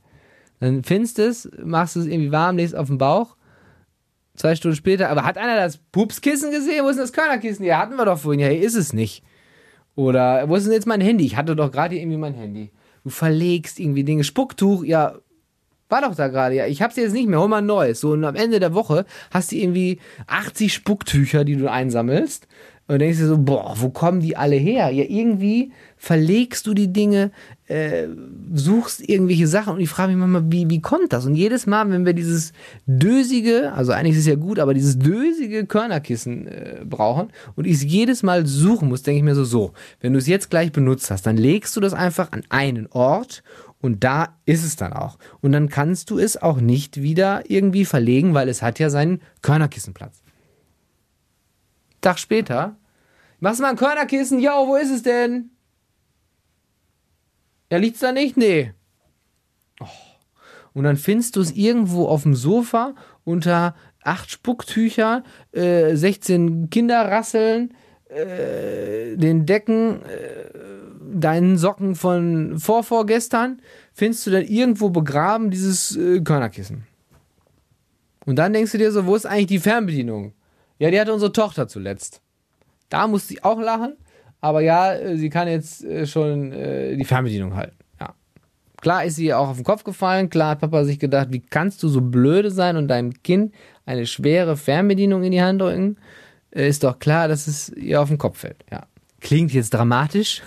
Dann 0.59 0.83
findest 0.83 1.17
du 1.17 1.23
es, 1.23 1.49
machst 1.63 1.95
es 1.95 2.05
irgendwie 2.05 2.31
warm, 2.31 2.57
legst 2.57 2.75
auf 2.75 2.87
den 2.87 2.97
Bauch. 2.97 3.35
Zwei 4.39 4.55
Stunden 4.55 4.77
später, 4.77 5.09
aber 5.09 5.25
hat 5.25 5.37
einer 5.37 5.57
das 5.57 5.79
Pupskissen 5.91 6.51
gesehen? 6.51 6.85
Wo 6.85 6.87
ist 6.87 6.95
denn 6.95 7.03
das 7.03 7.11
Körnerkissen? 7.11 7.65
Ja, 7.65 7.79
hatten 7.79 7.97
wir 7.97 8.05
doch 8.05 8.19
vorhin. 8.19 8.39
Ja, 8.39 8.47
hier 8.47 8.61
ist 8.61 8.75
es 8.75 8.93
nicht. 8.93 9.21
Oder, 9.95 10.47
wo 10.47 10.55
ist 10.55 10.63
denn 10.63 10.71
jetzt 10.71 10.87
mein 10.87 11.01
Handy? 11.01 11.25
Ich 11.25 11.35
hatte 11.35 11.57
doch 11.57 11.69
gerade 11.69 11.97
irgendwie 11.97 12.15
mein 12.15 12.35
Handy. 12.35 12.71
Du 13.03 13.09
verlegst 13.09 13.81
irgendwie 13.81 14.05
Dinge. 14.05 14.23
Spucktuch, 14.23 14.85
ja, 14.85 15.15
war 15.89 16.03
doch 16.03 16.15
da 16.15 16.29
gerade, 16.29 16.55
ja. 16.55 16.67
Ich 16.67 16.81
hab's 16.81 16.95
jetzt 16.95 17.11
nicht 17.11 17.27
mehr, 17.27 17.37
hol 17.37 17.49
mal 17.49 17.57
ein 17.57 17.65
neues. 17.65 17.99
So, 17.99 18.11
und 18.11 18.23
am 18.23 18.35
Ende 18.35 18.61
der 18.61 18.73
Woche 18.73 19.05
hast 19.29 19.51
du 19.51 19.57
irgendwie 19.57 19.99
80 20.27 20.73
Spucktücher, 20.73 21.43
die 21.43 21.57
du 21.57 21.69
einsammelst. 21.69 22.47
Und 22.89 22.97
denkst 22.97 23.19
dir 23.19 23.27
so, 23.27 23.37
boah, 23.37 23.75
wo 23.77 23.89
kommen 23.89 24.19
die 24.19 24.35
alle 24.35 24.55
her? 24.55 24.89
Ja, 24.89 25.03
irgendwie 25.07 25.71
verlegst 25.95 26.65
du 26.65 26.73
die 26.73 26.91
Dinge, 26.91 27.29
äh, 27.67 28.07
suchst 28.51 29.07
irgendwelche 29.07 29.45
Sachen 29.45 29.75
und 29.75 29.79
ich 29.79 29.89
frage 29.89 30.11
mich 30.11 30.19
manchmal, 30.19 30.51
wie, 30.51 30.67
wie 30.71 30.81
kommt 30.81 31.13
das? 31.13 31.27
Und 31.27 31.35
jedes 31.35 31.67
Mal, 31.67 31.87
wenn 31.91 32.07
wir 32.07 32.13
dieses 32.13 32.51
dösige, 32.87 33.73
also 33.73 33.91
eigentlich 33.91 34.15
ist 34.15 34.21
es 34.21 34.25
ja 34.25 34.33
gut, 34.33 34.57
aber 34.57 34.73
dieses 34.73 34.97
dösige 34.97 35.67
Körnerkissen 35.67 36.47
äh, 36.47 36.77
brauchen 36.83 37.27
und 37.55 37.67
ich 37.67 37.75
es 37.75 37.83
jedes 37.83 38.23
Mal 38.23 38.47
suchen 38.47 38.89
muss, 38.89 39.03
denke 39.03 39.19
ich 39.19 39.23
mir 39.23 39.35
so, 39.35 39.43
so, 39.43 39.73
wenn 40.01 40.13
du 40.13 40.17
es 40.17 40.25
jetzt 40.25 40.49
gleich 40.49 40.71
benutzt 40.71 41.11
hast, 41.11 41.27
dann 41.27 41.37
legst 41.37 41.75
du 41.75 41.81
das 41.81 41.93
einfach 41.93 42.31
an 42.31 42.41
einen 42.49 42.87
Ort 42.87 43.43
und 43.81 44.03
da 44.03 44.35
ist 44.47 44.65
es 44.65 44.77
dann 44.77 44.93
auch. 44.93 45.19
Und 45.41 45.51
dann 45.51 45.69
kannst 45.69 46.09
du 46.09 46.17
es 46.17 46.41
auch 46.41 46.59
nicht 46.59 47.03
wieder 47.03 47.43
irgendwie 47.51 47.85
verlegen, 47.85 48.33
weil 48.33 48.49
es 48.49 48.63
hat 48.63 48.79
ja 48.79 48.89
seinen 48.89 49.21
Körnerkissenplatz. 49.43 50.23
Tag 52.01 52.19
später, 52.19 52.77
machst 53.39 53.59
du 53.59 53.63
mal 53.63 53.71
ein 53.71 53.75
Körnerkissen? 53.75 54.39
Jo, 54.39 54.67
wo 54.67 54.75
ist 54.75 54.91
es 54.91 55.03
denn? 55.03 55.51
Ja, 57.71 57.77
liegt's 57.77 57.99
da 57.99 58.11
nicht? 58.11 58.37
Nee. 58.37 58.73
Oh. 59.79 59.85
Und 60.73 60.83
dann 60.83 60.97
findest 60.97 61.35
du 61.35 61.41
es 61.41 61.51
irgendwo 61.51 62.07
auf 62.07 62.23
dem 62.23 62.35
Sofa 62.35 62.95
unter 63.23 63.75
acht 64.03 64.31
Spucktücher, 64.31 65.23
äh, 65.51 65.95
16 65.95 66.69
Kinderrasseln, 66.69 67.73
äh, 68.09 69.15
den 69.17 69.45
Decken, 69.45 70.01
äh, 70.03 70.49
deinen 71.11 71.57
Socken 71.57 71.95
von 71.95 72.59
vorvorgestern, 72.59 73.61
findest 73.93 74.25
du 74.25 74.31
dann 74.31 74.43
irgendwo 74.43 74.89
begraben 74.89 75.51
dieses 75.51 75.95
äh, 75.95 76.21
Körnerkissen. 76.21 76.85
Und 78.25 78.37
dann 78.37 78.53
denkst 78.53 78.71
du 78.71 78.77
dir 78.77 78.91
so, 78.91 79.05
wo 79.05 79.15
ist 79.15 79.25
eigentlich 79.25 79.47
die 79.47 79.59
Fernbedienung? 79.59 80.33
Ja, 80.79 80.89
die 80.89 80.99
hatte 80.99 81.13
unsere 81.13 81.31
Tochter 81.31 81.67
zuletzt. 81.67 82.21
Da 82.87 83.05
muss 83.07 83.27
sie 83.27 83.43
auch 83.43 83.59
lachen, 83.59 83.97
aber 84.41 84.61
ja, 84.61 84.93
äh, 84.93 85.17
sie 85.17 85.29
kann 85.29 85.47
jetzt 85.47 85.83
äh, 85.83 86.07
schon 86.07 86.53
äh, 86.53 86.95
die 86.95 87.03
Fernbedienung 87.03 87.55
halten. 87.55 87.75
Ja. 87.99 88.15
Klar 88.77 89.03
ist 89.03 89.17
sie 89.17 89.33
auch 89.33 89.49
auf 89.49 89.57
den 89.57 89.65
Kopf 89.65 89.83
gefallen. 89.83 90.29
Klar 90.29 90.51
hat 90.51 90.59
Papa 90.59 90.85
sich 90.85 90.97
gedacht, 90.97 91.27
wie 91.31 91.41
kannst 91.41 91.83
du 91.83 91.89
so 91.89 92.01
blöde 92.01 92.49
sein 92.49 92.77
und 92.77 92.87
deinem 92.87 93.21
Kind 93.23 93.53
eine 93.85 94.07
schwere 94.07 94.55
Fernbedienung 94.55 95.23
in 95.23 95.31
die 95.31 95.41
Hand 95.41 95.61
drücken? 95.61 95.97
Ist 96.51 96.83
doch 96.83 96.97
klar, 96.97 97.27
dass 97.27 97.45
es 97.45 97.69
ihr 97.69 98.01
auf 98.01 98.07
den 98.07 98.17
Kopf 98.17 98.39
fällt. 98.39 98.63
Ja. 98.71 98.87
Klingt 99.19 99.53
jetzt 99.53 99.73
dramatisch. 99.73 100.41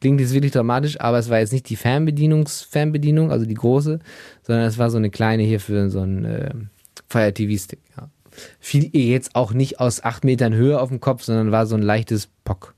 Klingt 0.00 0.20
jetzt 0.20 0.34
wirklich 0.34 0.52
dramatisch, 0.52 1.00
aber 1.00 1.18
es 1.18 1.30
war 1.30 1.38
jetzt 1.38 1.52
nicht 1.52 1.68
die 1.68 1.76
Fernbedienungs-Fernbedienung, 1.76 3.30
also 3.30 3.46
die 3.46 3.54
große, 3.54 4.00
sondern 4.42 4.64
es 4.66 4.76
war 4.76 4.90
so 4.90 4.96
eine 4.96 5.10
kleine 5.10 5.44
hier 5.44 5.60
für 5.60 5.88
so 5.88 6.00
einen 6.00 6.24
äh, 6.24 6.50
Fire 7.08 7.32
TV-Stick. 7.32 7.80
Ja 7.96 8.08
fiel 8.60 8.90
ihr 8.92 9.06
jetzt 9.06 9.34
auch 9.34 9.52
nicht 9.52 9.80
aus 9.80 10.02
acht 10.02 10.24
Metern 10.24 10.54
Höhe 10.54 10.80
auf 10.80 10.88
den 10.88 11.00
Kopf, 11.00 11.22
sondern 11.22 11.52
war 11.52 11.66
so 11.66 11.76
ein 11.76 11.82
leichtes 11.82 12.28
Pock. 12.44 12.74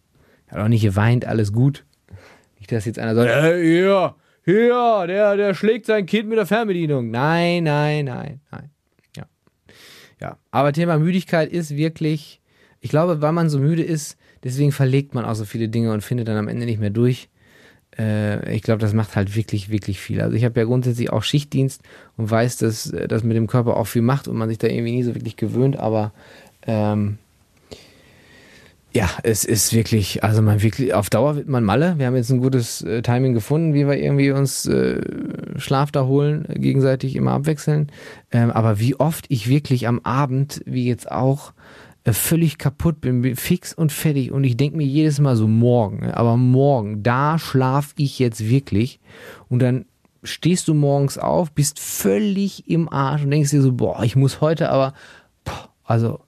Hat 0.48 0.60
auch 0.60 0.68
nicht 0.68 0.82
geweint, 0.82 1.24
alles 1.24 1.52
gut. 1.52 1.84
Nicht, 2.58 2.72
dass 2.72 2.84
jetzt 2.84 2.98
einer 2.98 3.14
sagt, 3.14 3.30
hey, 3.30 3.64
hier, 3.64 4.14
hier, 4.44 5.04
der, 5.06 5.36
der 5.36 5.54
schlägt 5.54 5.86
sein 5.86 6.06
Kind 6.06 6.28
mit 6.28 6.38
der 6.38 6.46
Fernbedienung. 6.46 7.10
Nein, 7.10 7.64
nein, 7.64 8.04
nein, 8.04 8.40
nein. 8.50 8.70
Ja. 9.16 9.24
Ja. 10.20 10.38
Aber 10.50 10.72
Thema 10.72 10.98
Müdigkeit 10.98 11.50
ist 11.50 11.76
wirklich, 11.76 12.40
ich 12.80 12.90
glaube, 12.90 13.20
weil 13.22 13.32
man 13.32 13.48
so 13.48 13.58
müde 13.58 13.82
ist, 13.82 14.16
deswegen 14.44 14.72
verlegt 14.72 15.14
man 15.14 15.24
auch 15.24 15.34
so 15.34 15.44
viele 15.44 15.68
Dinge 15.68 15.92
und 15.92 16.02
findet 16.02 16.28
dann 16.28 16.36
am 16.36 16.48
Ende 16.48 16.66
nicht 16.66 16.80
mehr 16.80 16.90
durch 16.90 17.28
äh, 17.98 18.54
ich 18.54 18.62
glaube, 18.62 18.80
das 18.80 18.92
macht 18.92 19.16
halt 19.16 19.36
wirklich, 19.36 19.70
wirklich 19.70 20.00
viel. 20.00 20.20
Also 20.20 20.36
ich 20.36 20.44
habe 20.44 20.58
ja 20.60 20.66
grundsätzlich 20.66 21.10
auch 21.12 21.22
Schichtdienst 21.22 21.82
und 22.16 22.30
weiß, 22.30 22.58
dass 22.58 22.90
äh, 22.90 23.08
das 23.08 23.22
mit 23.22 23.36
dem 23.36 23.46
Körper 23.46 23.76
auch 23.76 23.86
viel 23.86 24.02
macht 24.02 24.28
und 24.28 24.36
man 24.36 24.48
sich 24.48 24.58
da 24.58 24.68
irgendwie 24.68 24.92
nie 24.92 25.02
so 25.02 25.14
wirklich 25.14 25.36
gewöhnt, 25.36 25.78
aber 25.78 26.12
ähm, 26.66 27.18
ja, 28.96 29.10
es 29.24 29.44
ist 29.44 29.74
wirklich, 29.74 30.24
also 30.24 30.40
man 30.40 30.62
wirklich, 30.62 30.94
auf 30.94 31.10
Dauer 31.10 31.36
wird 31.36 31.48
man 31.48 31.64
Malle. 31.64 31.98
Wir 31.98 32.06
haben 32.06 32.16
jetzt 32.16 32.30
ein 32.30 32.40
gutes 32.40 32.80
äh, 32.80 33.02
Timing 33.02 33.34
gefunden, 33.34 33.74
wie 33.74 33.86
wir 33.86 33.98
irgendwie 33.98 34.30
uns 34.30 34.64
äh, 34.64 35.02
Schlaf 35.58 35.92
da 35.92 36.06
holen, 36.06 36.46
äh, 36.48 36.58
gegenseitig 36.58 37.14
immer 37.14 37.32
abwechseln. 37.32 37.92
Ähm, 38.32 38.50
aber 38.50 38.78
wie 38.78 38.98
oft 38.98 39.26
ich 39.28 39.50
wirklich 39.50 39.86
am 39.86 40.00
Abend, 40.00 40.62
wie 40.64 40.86
jetzt 40.86 41.12
auch, 41.12 41.52
völlig 42.14 42.58
kaputt 42.58 43.00
bin, 43.00 43.34
fix 43.34 43.74
und 43.74 43.90
fertig 43.90 44.30
und 44.30 44.44
ich 44.44 44.56
denke 44.56 44.76
mir 44.76 44.86
jedes 44.86 45.18
Mal 45.18 45.36
so 45.36 45.48
morgen, 45.48 46.00
ne, 46.00 46.16
aber 46.16 46.36
morgen, 46.36 47.02
da 47.02 47.38
schlaf 47.38 47.94
ich 47.96 48.18
jetzt 48.18 48.48
wirklich 48.48 49.00
und 49.48 49.60
dann 49.60 49.86
stehst 50.22 50.68
du 50.68 50.74
morgens 50.74 51.18
auf, 51.18 51.52
bist 51.52 51.78
völlig 51.78 52.68
im 52.68 52.88
Arsch 52.88 53.24
und 53.24 53.30
denkst 53.30 53.50
dir 53.50 53.62
so, 53.62 53.72
boah, 53.72 54.02
ich 54.02 54.16
muss 54.16 54.40
heute 54.40 54.70
aber, 54.70 54.94
also 55.84 56.20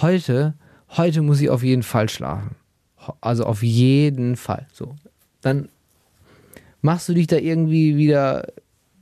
heute, 0.00 0.54
heute 0.90 1.22
muss 1.22 1.40
ich 1.40 1.50
auf 1.50 1.62
jeden 1.62 1.82
Fall 1.82 2.08
schlafen. 2.08 2.56
Also 3.20 3.44
auf 3.44 3.62
jeden 3.62 4.36
Fall. 4.36 4.66
So. 4.72 4.96
Dann 5.42 5.68
machst 6.80 7.08
du 7.08 7.14
dich 7.14 7.26
da 7.26 7.36
irgendwie 7.36 7.96
wieder 7.96 8.46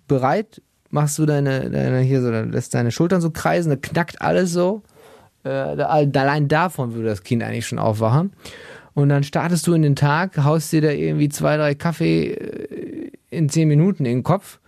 bereit, 0.08 0.62
machst 0.90 1.18
du 1.18 1.26
deine, 1.26 1.70
deine 1.70 2.00
hier 2.00 2.22
so, 2.22 2.30
lässt 2.30 2.74
deine 2.74 2.90
Schultern 2.90 3.20
so 3.20 3.30
kreisen, 3.30 3.70
da 3.70 3.76
knackt 3.76 4.20
alles 4.20 4.52
so 4.52 4.82
äh, 5.44 5.48
allein 5.48 6.48
davon 6.48 6.94
würde 6.94 7.08
das 7.08 7.22
Kind 7.22 7.42
eigentlich 7.42 7.66
schon 7.66 7.78
aufwachen. 7.78 8.32
Und 8.94 9.08
dann 9.08 9.22
startest 9.22 9.66
du 9.66 9.72
in 9.74 9.82
den 9.82 9.96
Tag, 9.96 10.36
haust 10.44 10.72
dir 10.72 10.82
da 10.82 10.90
irgendwie 10.90 11.28
zwei, 11.28 11.56
drei 11.56 11.74
Kaffee 11.74 12.32
äh, 12.32 13.10
in 13.30 13.48
zehn 13.48 13.68
Minuten 13.68 14.04
in 14.04 14.16
den 14.16 14.22
Kopf. 14.22 14.60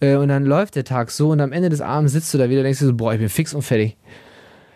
Äh, 0.00 0.16
und 0.16 0.28
dann 0.28 0.44
läuft 0.44 0.76
der 0.76 0.84
Tag 0.84 1.10
so 1.10 1.30
und 1.30 1.40
am 1.40 1.52
Ende 1.52 1.68
des 1.68 1.80
Abends 1.80 2.12
sitzt 2.12 2.32
du 2.34 2.38
da 2.38 2.48
wieder 2.48 2.60
und 2.60 2.64
denkst 2.64 2.80
dir 2.80 2.86
so, 2.86 2.94
boah, 2.94 3.12
ich 3.12 3.20
bin 3.20 3.28
fix 3.28 3.54
und 3.54 3.62
fertig. 3.62 3.96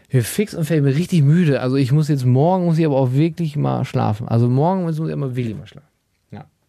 Ich 0.04 0.12
bin 0.12 0.22
fix 0.22 0.54
und 0.54 0.64
fertig, 0.64 0.84
ich 0.84 0.90
bin 0.90 0.96
richtig 0.96 1.22
müde. 1.22 1.60
Also 1.60 1.76
ich 1.76 1.92
muss 1.92 2.08
jetzt 2.08 2.24
morgen, 2.24 2.64
muss 2.64 2.78
ich 2.78 2.86
aber 2.86 2.96
auch 2.96 3.12
wirklich 3.12 3.56
mal 3.56 3.84
schlafen. 3.84 4.28
Also 4.28 4.48
morgen 4.48 4.82
muss 4.82 4.98
ich 4.98 5.08
immer 5.08 5.36
wirklich 5.36 5.56
mal 5.56 5.66
schlafen. 5.66 5.88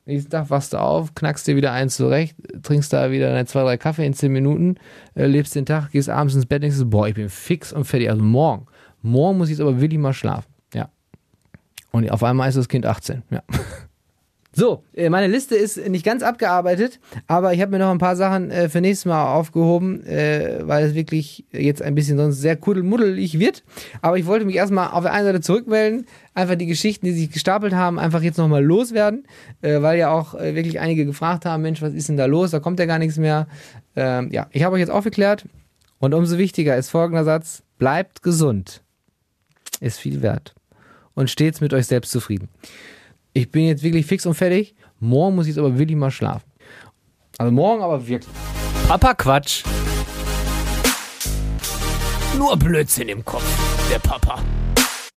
Nächsten 0.08 0.30
Tag 0.30 0.52
wachst 0.52 0.74
du 0.74 0.78
auf, 0.78 1.16
knackst 1.16 1.48
dir 1.48 1.56
wieder 1.56 1.72
eins 1.72 1.96
zurecht, 1.96 2.36
trinkst 2.62 2.94
da 2.94 3.10
wieder 3.10 3.30
deine 3.30 3.48
zwei, 3.48 3.64
drei 3.64 3.78
Kaffee 3.78 4.06
in 4.06 4.14
zehn 4.14 4.32
Minuten, 4.32 4.76
äh, 5.16 5.26
lebst 5.26 5.56
den 5.56 5.66
Tag, 5.66 5.92
gehst 5.92 6.10
abends 6.10 6.36
ins 6.36 6.46
Bett, 6.46 6.62
denkst 6.62 6.78
du, 6.78 6.86
boah, 6.86 7.08
ich 7.08 7.16
bin 7.16 7.28
fix 7.28 7.74
und 7.74 7.86
fertig. 7.86 8.12
Also 8.12 8.24
morgen. 8.24 8.68
Morgen 9.06 9.38
muss 9.38 9.50
ich 9.50 9.58
jetzt 9.58 9.62
aber 9.62 9.80
wirklich 9.80 10.00
mal 10.00 10.14
schlafen. 10.14 10.52
Ja. 10.74 10.90
Und 11.92 12.12
auf 12.12 12.24
einmal 12.24 12.50
ist 12.50 12.58
das 12.58 12.68
Kind 12.68 12.86
18. 12.86 13.24
Ja. 13.30 13.44
So, 14.58 14.86
äh, 14.94 15.10
meine 15.10 15.28
Liste 15.28 15.56
ist 15.56 15.86
nicht 15.90 16.06
ganz 16.06 16.24
abgearbeitet, 16.24 17.02
aber 17.28 17.52
ich 17.52 17.60
habe 17.60 17.72
mir 17.72 17.80
noch 17.80 17.92
ein 17.92 17.98
paar 17.98 18.16
Sachen 18.16 18.52
äh, 18.52 18.70
für 18.70 18.80
nächstes 18.80 19.04
Mal 19.04 19.34
aufgehoben, 19.36 20.02
äh, 20.06 20.60
weil 20.62 20.86
es 20.86 20.96
wirklich 20.96 21.44
jetzt 21.52 21.82
ein 21.82 21.94
bisschen 21.94 22.16
sonst 22.16 22.40
sehr 22.40 22.56
kuddelmuddelig 22.56 23.38
wird. 23.38 23.66
Aber 24.02 24.18
ich 24.18 24.26
wollte 24.26 24.46
mich 24.46 24.56
erstmal 24.56 24.92
auf 24.92 25.04
der 25.04 25.12
einen 25.12 25.26
Seite 25.26 25.42
zurückmelden, 25.42 26.06
einfach 26.34 26.56
die 26.56 26.68
Geschichten, 26.68 27.06
die 27.06 27.12
sich 27.12 27.32
gestapelt 27.32 27.74
haben, 27.74 28.00
einfach 28.00 28.22
jetzt 28.22 28.38
nochmal 28.38 28.64
loswerden, 28.64 29.28
äh, 29.62 29.82
weil 29.82 30.00
ja 30.00 30.10
auch 30.10 30.36
äh, 30.36 30.56
wirklich 30.56 30.80
einige 30.80 31.06
gefragt 31.06 31.44
haben, 31.44 31.62
Mensch, 31.62 31.82
was 31.82 31.94
ist 31.94 32.08
denn 32.08 32.16
da 32.16 32.26
los? 32.26 32.52
Da 32.52 32.62
kommt 32.62 32.80
ja 32.80 32.86
gar 32.86 32.98
nichts 32.98 33.18
mehr. 33.18 33.48
Ähm, 33.98 34.30
ja, 34.32 34.48
ich 34.52 34.64
habe 34.64 34.76
euch 34.76 34.80
jetzt 34.80 34.90
aufgeklärt 34.90 35.44
und 36.00 36.14
umso 36.14 36.38
wichtiger 36.38 36.78
ist 36.78 36.92
folgender 36.92 37.26
Satz, 37.26 37.62
bleibt 37.78 38.24
gesund, 38.24 38.85
ist 39.80 40.00
viel 40.00 40.22
wert 40.22 40.56
und 41.14 41.30
stets 41.30 41.62
mit 41.62 41.74
euch 41.74 41.88
selbst 41.88 42.12
zufrieden 42.12 42.50
ich 43.36 43.52
bin 43.52 43.66
jetzt 43.66 43.84
wirklich 43.84 44.06
fix 44.06 44.26
und 44.26 44.34
fertig. 44.34 44.76
Morgen 45.00 45.36
muss 45.36 45.46
ich 45.46 45.50
jetzt 45.50 45.60
aber 45.60 45.78
wirklich 45.78 45.98
mal 45.98 46.10
schlafen. 46.10 46.50
Also 47.38 47.52
morgen 47.52 47.84
aber 47.84 48.08
wirklich. 48.08 48.34
Papa 48.88 49.14
Quatsch. 49.14 49.64
Nur 52.38 52.56
Blödsinn 52.58 53.10
im 53.10 53.26
Kopf, 53.26 53.44
der 53.92 54.00
Papa. 54.00 54.42